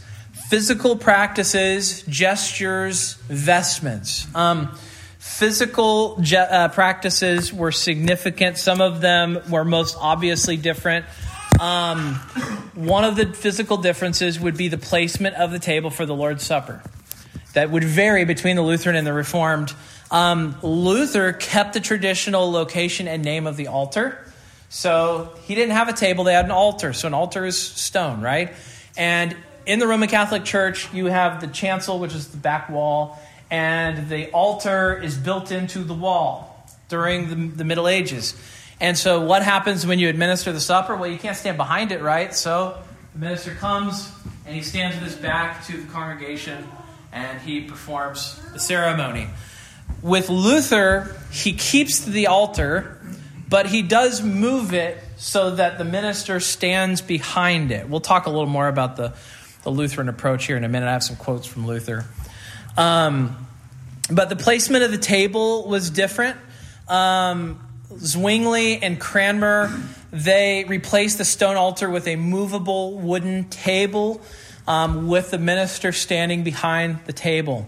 [0.48, 4.26] Physical practices, gestures, vestments.
[4.34, 4.76] Um,
[5.18, 8.56] physical je- uh, practices were significant.
[8.56, 11.04] Some of them were most obviously different.
[11.60, 12.14] Um,
[12.74, 16.44] one of the physical differences would be the placement of the table for the Lord's
[16.44, 16.82] Supper.
[17.54, 19.72] That would vary between the Lutheran and the Reformed.
[20.10, 24.22] Um, Luther kept the traditional location and name of the altar.
[24.68, 26.92] So he didn't have a table, they had an altar.
[26.92, 28.52] So an altar is stone, right?
[28.96, 33.18] And in the Roman Catholic Church, you have the chancel, which is the back wall,
[33.50, 38.34] and the altar is built into the wall during the, the Middle Ages.
[38.80, 40.94] And so, what happens when you administer the supper?
[40.94, 42.34] Well, you can't stand behind it, right?
[42.34, 42.78] So,
[43.14, 44.12] the minister comes
[44.46, 46.66] and he stands with his back to the congregation
[47.12, 49.28] and he performs the ceremony.
[50.02, 53.00] With Luther, he keeps the altar,
[53.48, 57.88] but he does move it so that the minister stands behind it.
[57.88, 59.14] We'll talk a little more about the,
[59.66, 60.86] the Lutheran approach here in a minute.
[60.86, 62.04] I have some quotes from Luther.
[62.76, 63.36] Um,
[64.08, 66.36] but the placement of the table was different.
[66.86, 67.58] Um,
[67.98, 69.76] Zwingli and Cranmer,
[70.12, 74.20] they replaced the stone altar with a movable wooden table
[74.68, 77.66] um, with the minister standing behind the table.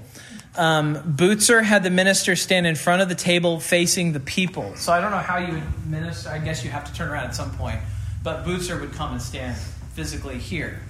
[0.54, 4.76] Um, Butzer had the minister stand in front of the table facing the people.
[4.76, 6.30] So I don't know how you would minister.
[6.30, 7.80] I guess you have to turn around at some point.
[8.22, 9.56] But Butzer would come and stand
[9.94, 10.80] physically here.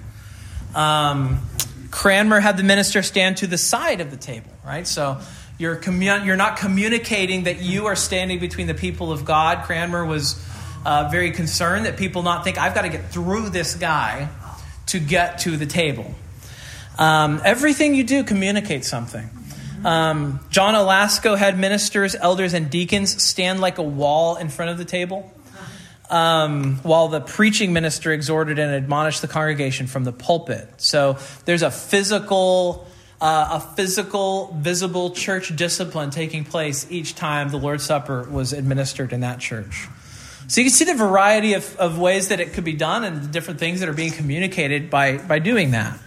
[0.75, 1.41] Um,
[1.91, 4.85] Cranmer had the minister stand to the side of the table, right?
[4.87, 5.19] So
[5.57, 9.65] you're, commun- you're not communicating that you are standing between the people of God.
[9.65, 10.43] Cranmer was
[10.85, 14.29] uh, very concerned that people not think, I've got to get through this guy
[14.87, 16.13] to get to the table.
[16.97, 19.29] Um, everything you do communicates something.
[19.85, 24.71] Um, John a Lasco had ministers, elders, and deacons stand like a wall in front
[24.71, 25.31] of the table,
[26.09, 30.67] um, while the preaching minister exhorted and admonished the congregation from the pulpit.
[30.77, 32.87] So there's a physical,
[33.21, 39.13] uh, a physical, visible church discipline taking place each time the Lord's Supper was administered
[39.13, 39.87] in that church.
[40.47, 43.21] So you can see the variety of, of ways that it could be done and
[43.21, 45.99] the different things that are being communicated by, by doing that.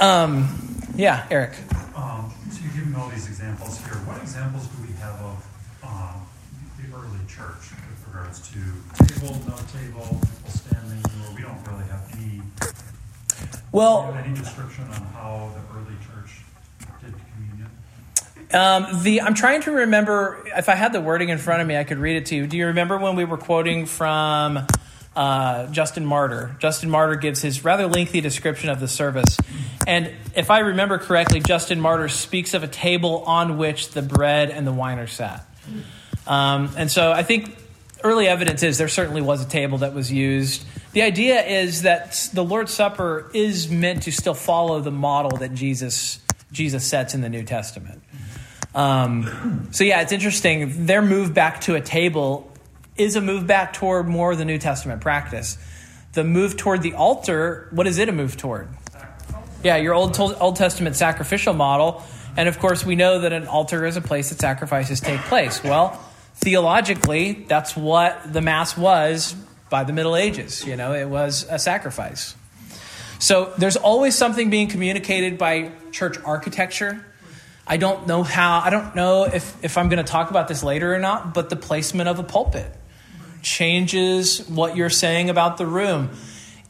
[0.00, 1.52] Um, yeah, Eric.
[1.94, 3.94] Um, so you're giving all these examples here.
[4.06, 5.46] What examples do we have of
[5.84, 6.26] um,
[6.78, 7.73] the early church
[8.34, 12.42] regards to table, no table, people standing, or we don't really have any,
[13.72, 16.42] Well, have any description on how the early church
[17.00, 17.70] did communion?
[18.52, 21.76] Um, the I'm trying to remember if I had the wording in front of me,
[21.76, 22.46] I could read it to you.
[22.46, 24.66] Do you remember when we were quoting from
[25.14, 26.56] uh, Justin Martyr?
[26.58, 29.36] Justin Martyr gives his rather lengthy description of the service,
[29.86, 34.50] and if I remember correctly, Justin Martyr speaks of a table on which the bread
[34.50, 35.46] and the wine are sat.
[36.26, 37.54] Um, and so I think
[38.04, 40.64] early evidence is there certainly was a table that was used.
[40.92, 45.54] The idea is that the Lord's Supper is meant to still follow the model that
[45.54, 46.20] Jesus
[46.52, 48.00] Jesus sets in the New Testament.
[48.74, 50.86] Um, so yeah, it's interesting.
[50.86, 52.52] Their move back to a table
[52.96, 55.58] is a move back toward more of the New Testament practice.
[56.12, 58.68] The move toward the altar, what is it a move toward?
[59.64, 62.04] Yeah, your Old Old Testament sacrificial model,
[62.36, 65.64] and of course we know that an altar is a place that sacrifices take place.
[65.64, 65.98] Well,
[66.34, 69.34] theologically, that's what the mass was
[69.70, 70.66] by the Middle Ages.
[70.66, 72.34] You know, it was a sacrifice.
[73.18, 77.04] So there's always something being communicated by church architecture.
[77.66, 80.62] I don't know how, I don't know if, if I'm going to talk about this
[80.62, 82.70] later or not, but the placement of a pulpit
[83.40, 86.10] changes what you're saying about the room.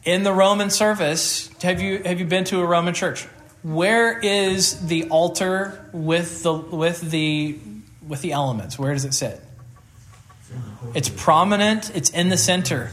[0.05, 3.23] In the Roman service, have you, have you been to a Roman church?
[3.63, 7.59] Where is the altar with the, with the,
[8.07, 8.77] with the elements?
[8.77, 9.41] Where does it sit?
[10.93, 12.91] It's prominent, it's in the center.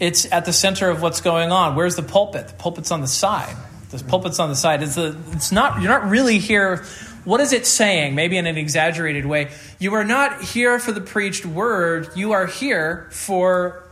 [0.00, 1.74] It's at the center of what's going on.
[1.74, 2.48] Where's the pulpit?
[2.48, 3.56] The pulpit's on the side.
[3.90, 4.82] The pulpit's on the side.
[4.82, 6.84] It's, a, it's not, you're not really here.
[7.24, 8.14] What is it saying?
[8.14, 9.50] Maybe in an exaggerated way.
[9.78, 13.84] You are not here for the preached word, you are here for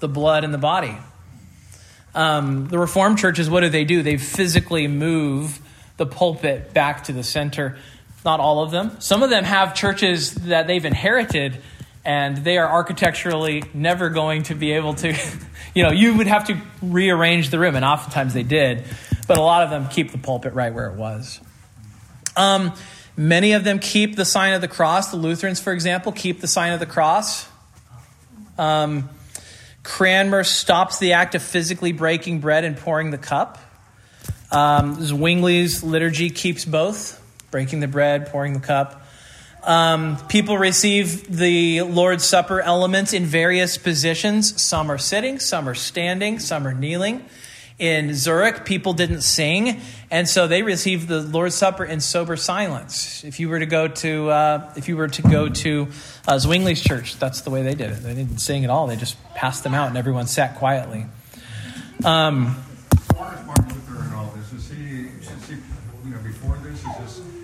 [0.00, 0.96] the blood and the body.
[2.14, 4.02] Um, the Reformed churches, what do they do?
[4.02, 5.60] They physically move
[5.96, 7.78] the pulpit back to the center.
[8.24, 9.00] Not all of them.
[9.00, 11.62] Some of them have churches that they've inherited
[12.06, 15.12] and they are architecturally never going to be able to,
[15.74, 18.84] you know, you would have to rearrange the room, and oftentimes they did,
[19.26, 21.40] but a lot of them keep the pulpit right where it was.
[22.36, 22.72] Um,
[23.16, 25.10] many of them keep the sign of the cross.
[25.10, 27.48] The Lutherans, for example, keep the sign of the cross.
[28.56, 29.10] Um,
[29.82, 33.58] Cranmer stops the act of physically breaking bread and pouring the cup.
[34.52, 39.05] Um, Zwingli's liturgy keeps both breaking the bread, pouring the cup.
[39.66, 44.62] Um, people receive the Lord's Supper elements in various positions.
[44.62, 47.24] Some are sitting, some are standing, some are kneeling.
[47.76, 53.24] In Zurich, people didn't sing, and so they received the Lord's Supper in sober silence.
[53.24, 55.88] If you were to go to, uh, if you were to go to
[56.28, 58.02] uh, Zwingli's church, that's the way they did it.
[58.04, 58.86] They didn't sing at all.
[58.86, 61.06] They just passed them out, and everyone sat quietly.
[62.04, 62.56] Um,
[63.16, 64.52] Martin Luther in all this?
[64.52, 65.56] Is he, is he,
[66.04, 66.78] you know, before this?
[66.78, 67.35] Is this, is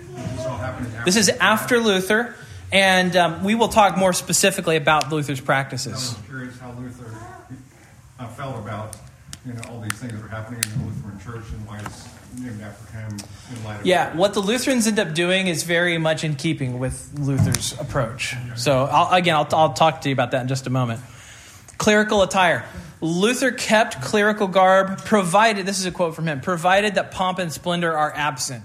[0.63, 1.05] this all happening after?
[1.05, 2.35] this is after Luther,
[2.71, 5.93] and um, we will talk more specifically about Luther's practices.
[5.93, 7.15] I was curious how Luther
[8.19, 8.95] uh, felt about,
[9.45, 12.07] you know, all these things that were happening in the Lutheran Church and why it's
[12.39, 13.17] named after him
[13.55, 13.85] in light of.
[13.85, 18.35] Yeah, what the Lutherans end up doing is very much in keeping with Luther's approach.
[18.55, 21.01] So, I'll, again, I'll, I'll talk to you about that in just a moment.
[21.77, 22.65] Clerical attire.
[23.01, 27.51] Luther kept clerical garb, provided, this is a quote from him, provided that pomp and
[27.51, 28.63] splendor are absent.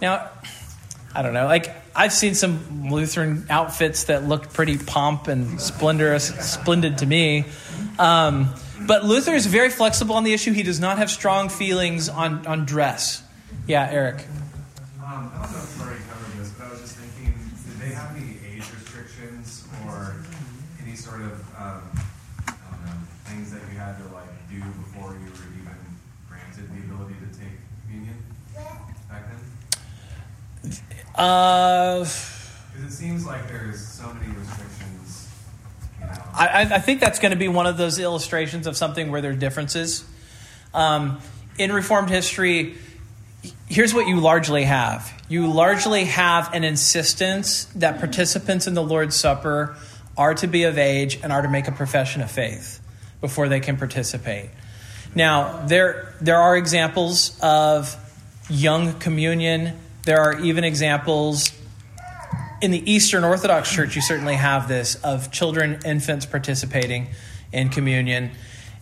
[0.00, 0.30] Now,
[1.16, 6.28] I don't know, like, I've seen some Lutheran outfits that look pretty pomp and splendorous,
[6.44, 7.46] splendid to me.
[7.98, 8.52] Um,
[8.86, 10.52] but Luther is very flexible on the issue.
[10.52, 13.22] He does not have strong feelings on, on dress.
[13.66, 14.26] Yeah, Eric.
[15.02, 17.32] Um, I don't know if you already covered this, but I was just thinking,
[17.64, 20.16] did they have any age restrictions or
[20.84, 21.80] any sort of, um,
[22.46, 25.80] I don't know, things that you had to like do before you were even
[26.28, 27.56] granted the ability to take
[27.88, 28.20] communion
[29.08, 29.24] back
[31.16, 32.14] Uh, Because
[32.86, 35.28] it seems like there's so many restrictions,
[36.00, 36.12] you know.
[36.34, 39.20] I, I- I think that's going to be one of those illustrations of something where
[39.20, 40.04] there are differences.
[40.74, 41.20] Um,
[41.58, 42.74] in Reformed history,
[43.66, 49.16] here's what you largely have you largely have an insistence that participants in the Lord's
[49.16, 49.74] Supper
[50.16, 52.80] are to be of age and are to make a profession of faith
[53.20, 54.50] before they can participate.
[55.16, 57.96] Now, there, there are examples of
[58.48, 59.76] young communion.
[60.06, 61.50] There are even examples
[62.62, 67.08] in the Eastern Orthodox Church, you certainly have this of children, infants participating
[67.52, 68.30] in communion.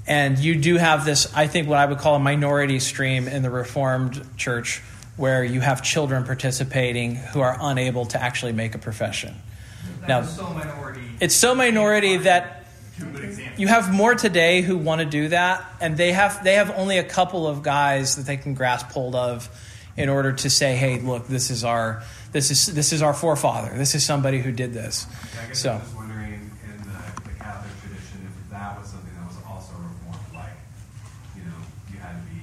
[0.06, 3.42] And you do have this, I think, what I would call a minority stream in
[3.42, 4.82] the Reformed Church,
[5.16, 9.34] where you have children participating who are unable to actually make a profession.
[10.00, 11.00] That Now, so minority.
[11.20, 12.66] It's so minority that
[12.98, 13.58] Two good examples.
[13.58, 16.98] you have more today who want to do that, and they have they have only
[16.98, 19.48] a couple of guys that they can grasp hold of
[19.96, 22.02] in order to say, "Hey, look, this is our
[22.32, 23.76] this is this is our forefather.
[23.76, 25.72] This is somebody who did this." Yeah, I guess So.
[25.72, 29.72] I'm just wondering in the, the Catholic tradition if that was something that was also
[29.74, 30.56] reformed, like,
[31.36, 31.58] you know,
[31.92, 32.40] you had to be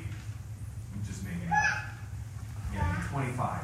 [1.06, 3.62] just making up, you had to be 25.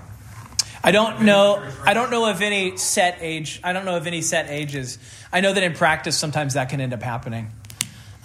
[0.84, 1.70] I don't know.
[1.84, 3.60] I don't know of any set age.
[3.64, 5.00] I don't know of any set ages.
[5.34, 7.52] I know that in practice, sometimes that can end up happening.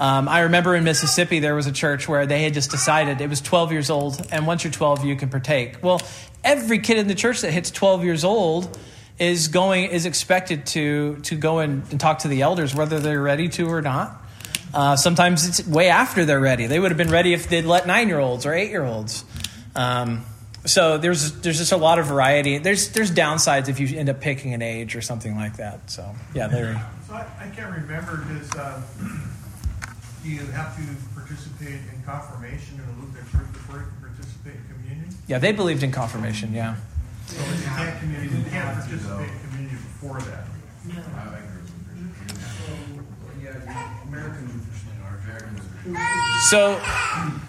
[0.02, 3.30] Um, I remember in Mississippi there was a church where they had just decided it
[3.30, 5.80] was 12 years old, and once you're 12, you can partake.
[5.80, 6.00] Well,
[6.42, 8.76] every kid in the church that hits 12 years old
[9.20, 13.22] is going is expected to to go and, and talk to the elders, whether they're
[13.22, 14.20] ready to or not.
[14.74, 16.66] Uh, sometimes it's way after they're ready.
[16.66, 19.24] They would have been ready if they'd let nine year olds or eight year olds.
[19.76, 20.24] Um,
[20.64, 22.58] so there's there's just a lot of variety.
[22.58, 25.88] There's there's downsides if you end up picking an age or something like that.
[25.92, 26.76] So yeah, Larry.
[27.06, 28.82] So I, I can't remember, does, uh,
[30.22, 30.82] do you have to
[31.14, 35.08] participate in confirmation in a Lutheran church before you can participate in communion?
[35.26, 36.54] Yeah, they believed in confirmation.
[36.54, 36.76] Yeah.
[37.26, 40.44] So you can't communion, you can't participate in communion before that.
[40.46, 41.70] I I agree with
[45.87, 45.96] you.
[46.50, 46.80] So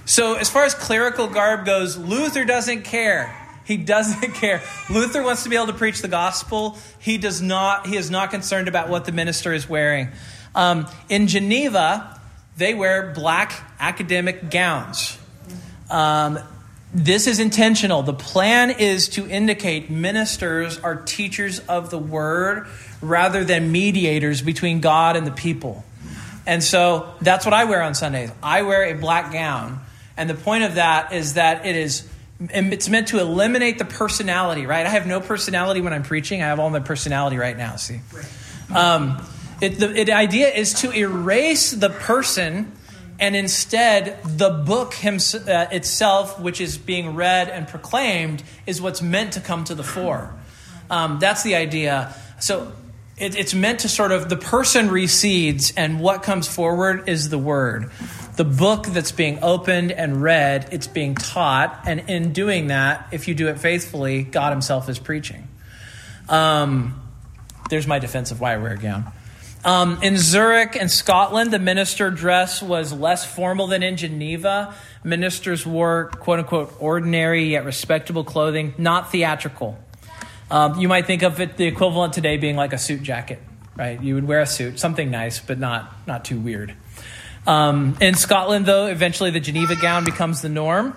[0.05, 3.35] so as far as clerical garb goes, Luther doesn't care.
[3.65, 4.61] He doesn't care.
[4.89, 6.77] Luther wants to be able to preach the gospel.
[6.99, 7.87] He does not.
[7.87, 10.09] He is not concerned about what the minister is wearing.
[10.55, 12.19] Um, in Geneva,
[12.57, 15.17] they wear black academic gowns.
[15.89, 16.39] Um,
[16.93, 18.03] this is intentional.
[18.03, 22.67] The plan is to indicate ministers are teachers of the word
[23.01, 25.83] rather than mediators between God and the people.
[26.45, 28.31] And so that's what I wear on Sundays.
[28.43, 29.79] I wear a black gown.
[30.17, 32.07] And the point of that is that it is
[32.39, 34.85] it's meant to eliminate the personality, right?
[34.85, 36.41] I have no personality when I'm preaching.
[36.41, 38.01] I have all my personality right now, see?
[38.73, 39.25] Um,
[39.63, 42.71] it, the it, idea is to erase the person
[43.19, 49.01] and instead the book hims- uh, itself, which is being read and proclaimed, is what's
[49.01, 50.33] meant to come to the fore.
[50.89, 52.13] Um, that's the idea.
[52.39, 52.73] So
[53.17, 57.37] it, it's meant to sort of the person recedes, and what comes forward is the
[57.37, 57.91] word.
[58.35, 63.27] The book that's being opened and read, it's being taught, and in doing that, if
[63.27, 65.47] you do it faithfully, God Himself is preaching.
[66.27, 66.99] Um,
[67.69, 69.11] there's my defense of why I wear a gown.
[69.65, 74.73] Um, in Zurich and Scotland, the minister dress was less formal than in Geneva.
[75.05, 79.77] Ministers wore quote unquote ordinary yet respectable clothing, not theatrical.
[80.51, 83.39] Um, you might think of it the equivalent today being like a suit jacket,
[83.77, 84.01] right?
[84.01, 86.73] You would wear a suit, something nice, but not not too weird.
[87.47, 90.95] Um, in Scotland, though, eventually the Geneva gown becomes the norm.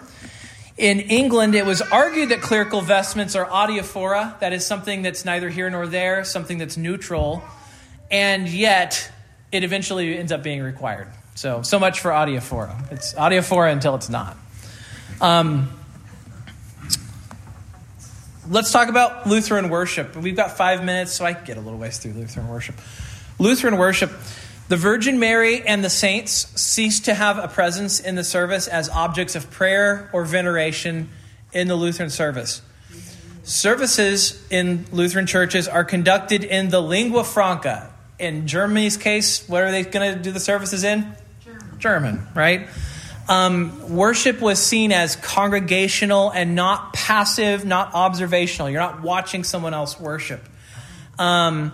[0.77, 5.49] In England, it was argued that clerical vestments are adiaphora, that is something that's neither
[5.49, 7.43] here nor there, something that's neutral,
[8.11, 9.11] and yet
[9.53, 11.09] it eventually ends up being required.
[11.35, 12.93] So, so much for adiaphora.
[12.93, 14.37] It's adiaphora until it's not.
[15.21, 15.71] Um,
[18.49, 20.17] let's talk about Lutheran worship.
[20.17, 22.77] We've got five minutes, so I can get a little ways through Lutheran worship.
[23.39, 24.11] Lutheran worship,
[24.69, 28.89] the Virgin Mary and the saints cease to have a presence in the service as
[28.89, 31.11] objects of prayer or veneration
[31.53, 32.63] in the Lutheran service.
[33.43, 37.93] Services in Lutheran churches are conducted in the lingua franca.
[38.19, 41.14] In Germany's case, what are they going to do the services in?
[41.45, 42.69] German, German right?
[43.29, 48.71] Um, worship was seen as congregational and not passive, not observational.
[48.71, 50.43] You're not watching someone else worship.
[51.19, 51.73] Um,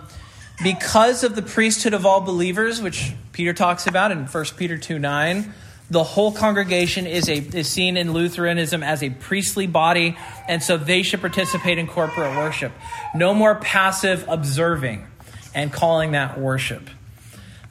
[0.63, 4.99] because of the priesthood of all believers, which Peter talks about in 1 Peter 2
[4.99, 5.53] 9,
[5.89, 10.17] the whole congregation is, a, is seen in Lutheranism as a priestly body,
[10.47, 12.71] and so they should participate in corporate worship.
[13.13, 15.05] No more passive observing
[15.53, 16.89] and calling that worship.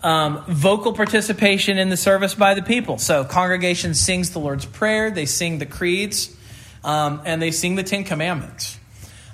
[0.02, 2.98] Um, vocal participation in the service by the people.
[2.98, 6.36] So, congregation sings the Lord's Prayer, they sing the creeds,
[6.82, 8.78] um, and they sing the Ten Commandments.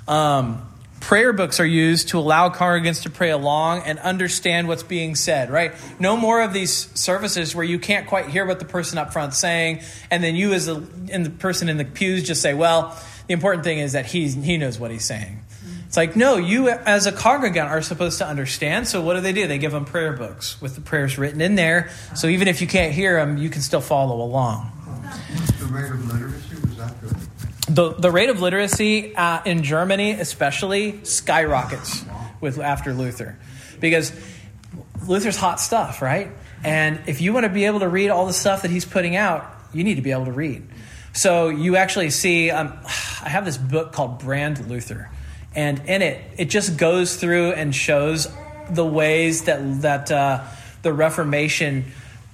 [0.06, 0.68] Um,
[1.00, 5.50] prayer books are used to allow congregants to pray along and understand what's being said,
[5.50, 5.72] right?
[5.98, 9.38] No more of these services where you can't quite hear what the person up front's
[9.38, 9.80] saying,
[10.10, 13.32] and then you, as the, and the person in the pews, just say, well, the
[13.32, 15.40] important thing is that he's, he knows what he's saying.
[15.88, 18.86] It's like, no, you as a congregant are supposed to understand.
[18.86, 19.48] So what do they do?
[19.48, 21.90] They give them prayer books with the prayers written in there.
[22.14, 24.70] So even if you can't hear them, you can still follow along.
[25.58, 27.16] The rate of literacy was that good?
[27.74, 32.04] The, the rate of literacy uh, in Germany, especially, skyrockets
[32.42, 33.38] with after Luther,
[33.80, 34.12] because
[35.06, 36.30] Luther's hot stuff, right?
[36.62, 39.16] And if you want to be able to read all the stuff that he's putting
[39.16, 40.68] out, you need to be able to read.
[41.14, 45.10] So you actually see, um, I have this book called Brand Luther,
[45.54, 48.28] and in it, it just goes through and shows
[48.70, 50.44] the ways that that uh,
[50.82, 51.84] the Reformation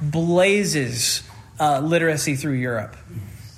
[0.01, 1.23] blazes
[1.61, 2.97] uh, literacy through Europe.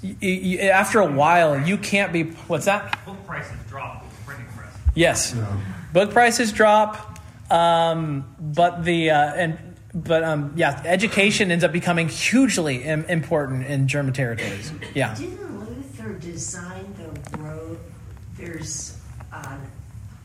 [0.02, 2.24] Y- y- after a while, you can't be.
[2.48, 3.04] What's that?
[3.04, 4.76] Book prices drop with the printing press.
[4.94, 5.36] Yes,
[5.92, 7.18] book prices drop,
[7.50, 9.58] um, but the uh, and
[9.94, 14.70] but um, yeah, education ends up becoming hugely Im- important in German territories.
[14.94, 15.14] Yeah.
[15.14, 17.78] Didn't Luther design the road?
[18.36, 18.95] There's
[19.44, 19.56] uh,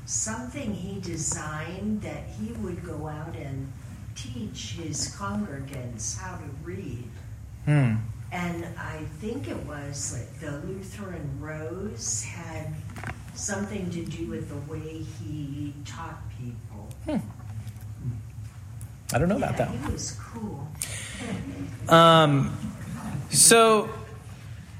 [0.05, 3.71] something he designed that he would go out and
[4.15, 7.09] teach his congregants how to read.
[7.65, 7.95] Hmm.
[8.31, 12.73] And I think it was like the Lutheran Rose had
[13.33, 17.21] something to do with the way he taught people.
[19.13, 19.69] I don't know about that.
[19.69, 20.67] He was cool.
[21.89, 22.55] Um,
[23.31, 23.89] so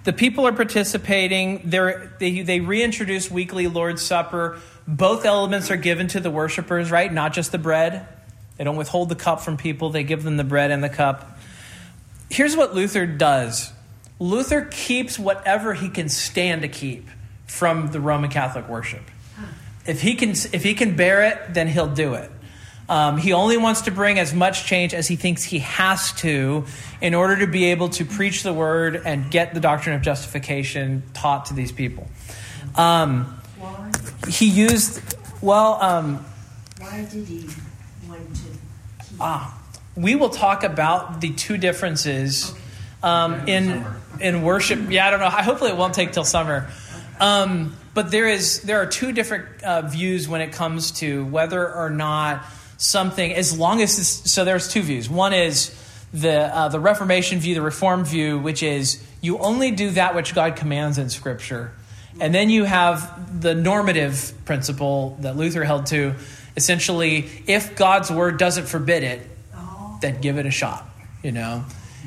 [0.03, 1.61] the people are participating.
[1.65, 4.59] They're, they they reintroduce weekly Lord's Supper.
[4.87, 7.11] Both elements are given to the worshipers, right?
[7.11, 8.07] Not just the bread.
[8.57, 9.89] They don't withhold the cup from people.
[9.89, 11.37] They give them the bread and the cup.
[12.29, 13.71] Here's what Luther does.
[14.19, 17.07] Luther keeps whatever he can stand to keep
[17.47, 19.01] from the Roman Catholic worship.
[19.85, 22.31] If he can, if he can bear it, then he'll do it.
[22.91, 26.65] Um, he only wants to bring as much change as he thinks he has to
[26.99, 31.01] in order to be able to preach the word and get the doctrine of justification
[31.13, 32.05] taught to these people.
[32.75, 33.91] Um, Why?
[34.27, 35.01] he used,
[35.41, 36.25] well, um,
[36.79, 37.47] Why did he
[38.09, 38.41] want to
[39.05, 39.21] keep?
[39.21, 39.57] ah,
[39.95, 42.53] we will talk about the two differences
[43.01, 43.85] um, in
[44.19, 44.91] in worship.
[44.91, 45.29] Yeah, I don't know.
[45.29, 46.69] Hopefully, it won't take till summer.
[47.21, 51.73] Um, but there is there are two different uh, views when it comes to whether
[51.73, 52.45] or not
[52.81, 54.43] something, as long as it's, so.
[54.43, 55.09] There's two views.
[55.09, 55.73] One is
[56.13, 60.33] the uh, the Reformation view, the Reformed view, which is you only do that which
[60.33, 61.71] God commands in Scripture,
[62.19, 66.15] and then you have the normative principle that Luther held to.
[66.57, 69.21] Essentially, if God's word doesn't forbid it,
[70.01, 70.85] then give it a shot,
[71.23, 71.63] you know?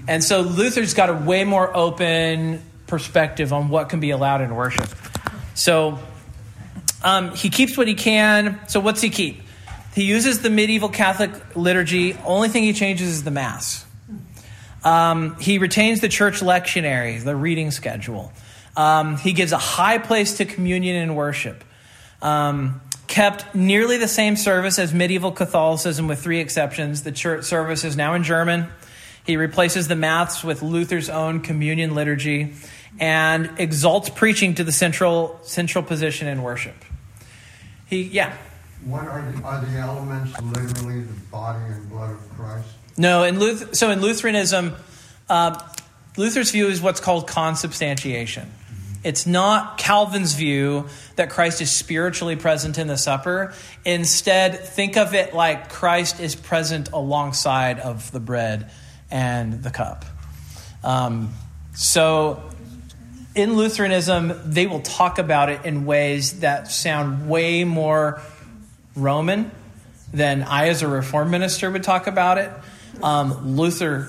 [0.07, 4.55] And so Luther's got a way more open perspective on what can be allowed in
[4.55, 4.89] worship.
[5.55, 5.99] So
[7.03, 8.61] um, he keeps what he can.
[8.69, 9.41] So what's he keep?
[9.95, 12.17] He uses the medieval Catholic liturgy.
[12.25, 13.87] Only thing he changes is the Mass.
[14.83, 18.33] Um, he retains the church lectionary, the reading schedule.
[18.77, 21.65] Um, he gives a high place to communion and worship.
[22.21, 27.05] Um, kept nearly the same service as medieval Catholicism, with three exceptions.
[27.05, 28.67] The church service is now in German.
[29.25, 32.55] He replaces the Mass with Luther's own communion liturgy
[32.99, 36.75] and exalts preaching to the central central position in worship.
[37.87, 38.37] He, yeah,
[38.85, 42.69] What are the, are the elements literally the body and blood of Christ?
[42.97, 44.75] No, in Luther, so in Lutheranism,
[45.29, 45.59] uh,
[46.17, 48.51] Luther's view is what's called consubstantiation.
[49.03, 53.53] It's not Calvin's view that Christ is spiritually present in the supper.
[53.85, 58.71] Instead, think of it like Christ is present alongside of the bread
[59.11, 60.05] and the cup.
[60.83, 61.33] Um,
[61.75, 62.43] so
[63.35, 68.23] in Lutheranism, they will talk about it in ways that sound way more
[68.97, 69.51] Roman
[70.15, 72.51] then I, as a reform minister, would talk about it.
[73.03, 74.09] Um, Luther,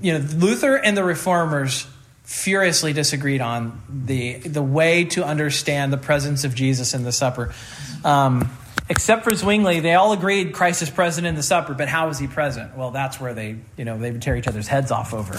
[0.00, 1.86] you know, Luther and the Reformers
[2.22, 7.52] furiously disagreed on the the way to understand the presence of Jesus in the supper.
[8.04, 8.48] Um,
[8.88, 12.20] except for Zwingli, they all agreed Christ is present in the supper, but how is
[12.20, 12.76] he present?
[12.76, 15.36] Well, that's where they, you know, they would tear each other's heads off over.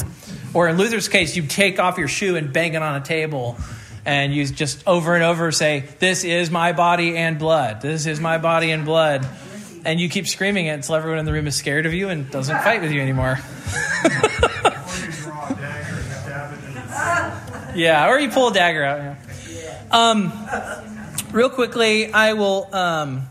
[0.54, 3.58] Or in Luther's case, you take off your shoe and bang it on a table
[4.06, 7.82] and you just over and over say, This is my body and blood.
[7.82, 9.28] This is my body and blood.
[9.84, 12.30] And you keep screaming it until everyone in the room is scared of you and
[12.30, 13.39] doesn't fight with you anymore.
[17.76, 18.99] yeah, or you pull a dagger out.
[18.99, 19.16] Yeah.
[19.91, 20.32] Um,
[21.32, 22.74] real quickly, I will.
[22.74, 23.28] Um,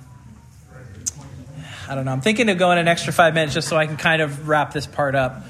[1.88, 2.12] I don't know.
[2.12, 4.72] I'm thinking of going an extra five minutes just so I can kind of wrap
[4.72, 5.44] this part up.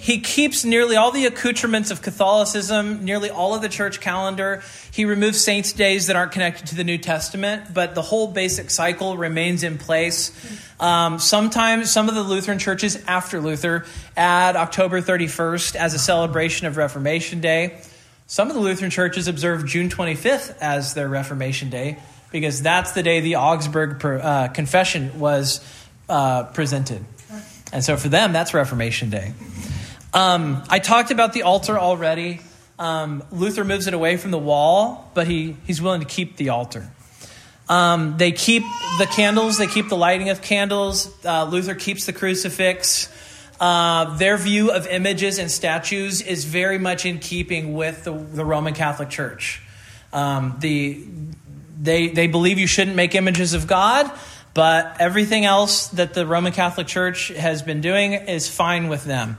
[0.00, 4.62] He keeps nearly all the accoutrements of Catholicism, nearly all of the church calendar.
[4.92, 8.70] He removes saints' days that aren't connected to the New Testament, but the whole basic
[8.70, 10.30] cycle remains in place.
[10.78, 13.86] Um, sometimes some of the Lutheran churches after Luther
[14.16, 17.80] add October 31st as a celebration of Reformation Day.
[18.28, 21.98] Some of the Lutheran churches observe June 25th as their Reformation Day
[22.30, 25.60] because that's the day the Augsburg uh, Confession was
[26.08, 27.04] uh, presented.
[27.72, 29.34] And so for them, that's Reformation Day.
[30.14, 32.40] Um, I talked about the altar already.
[32.78, 36.50] Um, Luther moves it away from the wall, but he, he's willing to keep the
[36.50, 36.90] altar.
[37.68, 38.62] Um, they keep
[38.98, 41.12] the candles, they keep the lighting of candles.
[41.24, 43.12] Uh, Luther keeps the crucifix.
[43.60, 48.44] Uh, their view of images and statues is very much in keeping with the, the
[48.44, 49.60] Roman Catholic Church.
[50.12, 51.04] Um, the,
[51.78, 54.10] they, they believe you shouldn't make images of God,
[54.54, 59.36] but everything else that the Roman Catholic Church has been doing is fine with them.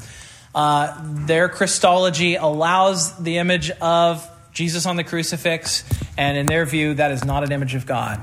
[0.60, 0.94] Uh,
[1.26, 5.86] their Christology allows the image of Jesus on the crucifix,
[6.18, 8.20] and in their view, that is not an image of God.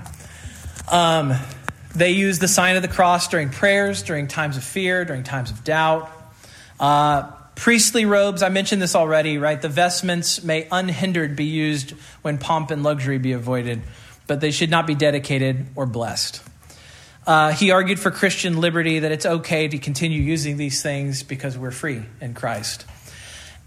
[0.92, 1.32] Um,
[1.94, 5.50] they use the sign of the cross during prayers, during times of fear, during times
[5.50, 6.10] of doubt.
[6.78, 7.22] Uh,
[7.54, 9.62] priestly robes, I mentioned this already, right?
[9.62, 13.80] The vestments may unhindered be used when pomp and luxury be avoided,
[14.26, 16.45] but they should not be dedicated or blessed.
[17.26, 21.58] Uh, he argued for Christian liberty that it's okay to continue using these things because
[21.58, 22.84] we're free in Christ.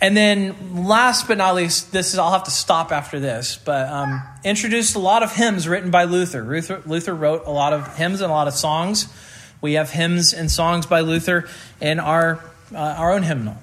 [0.01, 3.89] And then, last but not least, this is I'll have to stop after this, but
[3.89, 6.41] um, introduced a lot of hymns written by Luther.
[6.41, 6.81] Luther.
[6.85, 9.11] Luther wrote a lot of hymns and a lot of songs.
[9.59, 11.49] We have hymns and songs by Luther
[11.81, 12.39] in our
[12.73, 13.57] uh, our own hymnal.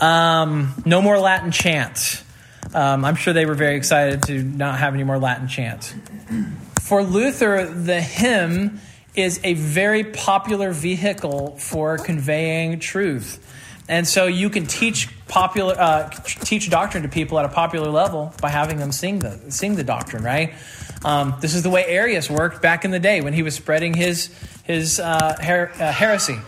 [0.00, 2.22] Um, no more Latin chants.
[2.74, 5.94] Um, I'm sure they were very excited to not have any more Latin chants.
[6.82, 8.80] For Luther, the hymn
[9.14, 13.40] is a very popular vehicle for conveying truth.
[13.88, 18.32] And so you can teach popular uh, teach doctrine to people at a popular level
[18.40, 20.54] by having them sing the sing the doctrine, right?
[21.04, 23.92] Um, this is the way Arius worked back in the day when he was spreading
[23.92, 24.34] his
[24.64, 26.38] his uh, her- uh, heresy,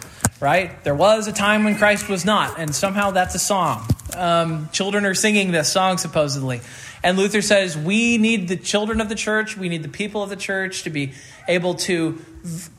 [0.40, 0.82] right?
[0.82, 3.86] There was a time when Christ was not, and somehow that's a song.
[4.16, 6.60] Um, children are singing this song supposedly,
[7.02, 10.30] and Luther says we need the children of the church, we need the people of
[10.30, 11.12] the church to be
[11.46, 12.18] able to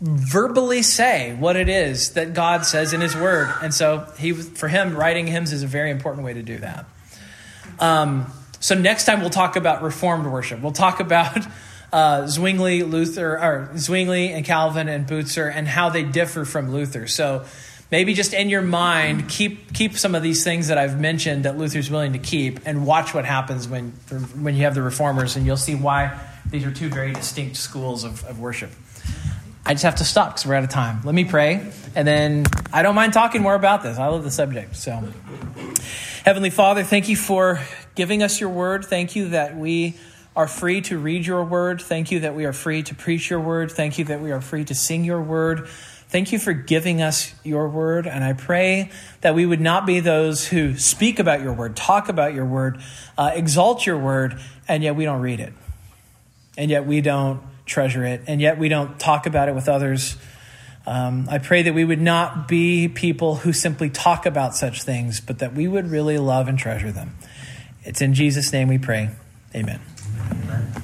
[0.01, 3.53] verbally say what it is that God says in His Word.
[3.61, 6.85] And so, he, for him, writing hymns is a very important way to do that.
[7.79, 10.61] Um, so, next time we'll talk about Reformed worship.
[10.61, 11.45] We'll talk about
[11.93, 17.07] uh, Zwingli, Luther, or Zwingli and Calvin and Bucer and how they differ from Luther.
[17.07, 17.45] So,
[17.91, 21.57] maybe just in your mind, keep keep some of these things that I've mentioned that
[21.57, 23.91] Luther's willing to keep, and watch what happens when
[24.41, 26.19] when you have the reformers, and you'll see why
[26.49, 28.71] these are two very distinct schools of, of worship.
[29.65, 31.01] I just have to stop because we're out of time.
[31.03, 33.97] Let me pray, and then I don't mind talking more about this.
[33.97, 34.75] I love the subject.
[34.77, 35.03] So,
[36.23, 37.59] Heavenly Father, thank you for
[37.95, 38.85] giving us your word.
[38.85, 39.95] Thank you that we
[40.37, 41.81] are free to read your word.
[41.81, 43.71] Thank you that we are free to preach your word.
[43.71, 45.67] Thank you that we are free to sing your word.
[46.09, 48.07] Thank you for giving us your word.
[48.07, 48.91] And I pray
[49.21, 52.79] that we would not be those who speak about your word, talk about your word,
[53.17, 55.53] uh, exalt your word, and yet we don't read it.
[56.57, 60.15] And yet we don't treasure it, and yet we don't talk about it with others.
[60.85, 65.19] Um, I pray that we would not be people who simply talk about such things,
[65.19, 67.15] but that we would really love and treasure them.
[67.83, 69.09] It's in Jesus' name we pray.
[69.53, 69.81] Amen.
[70.31, 70.83] Amen.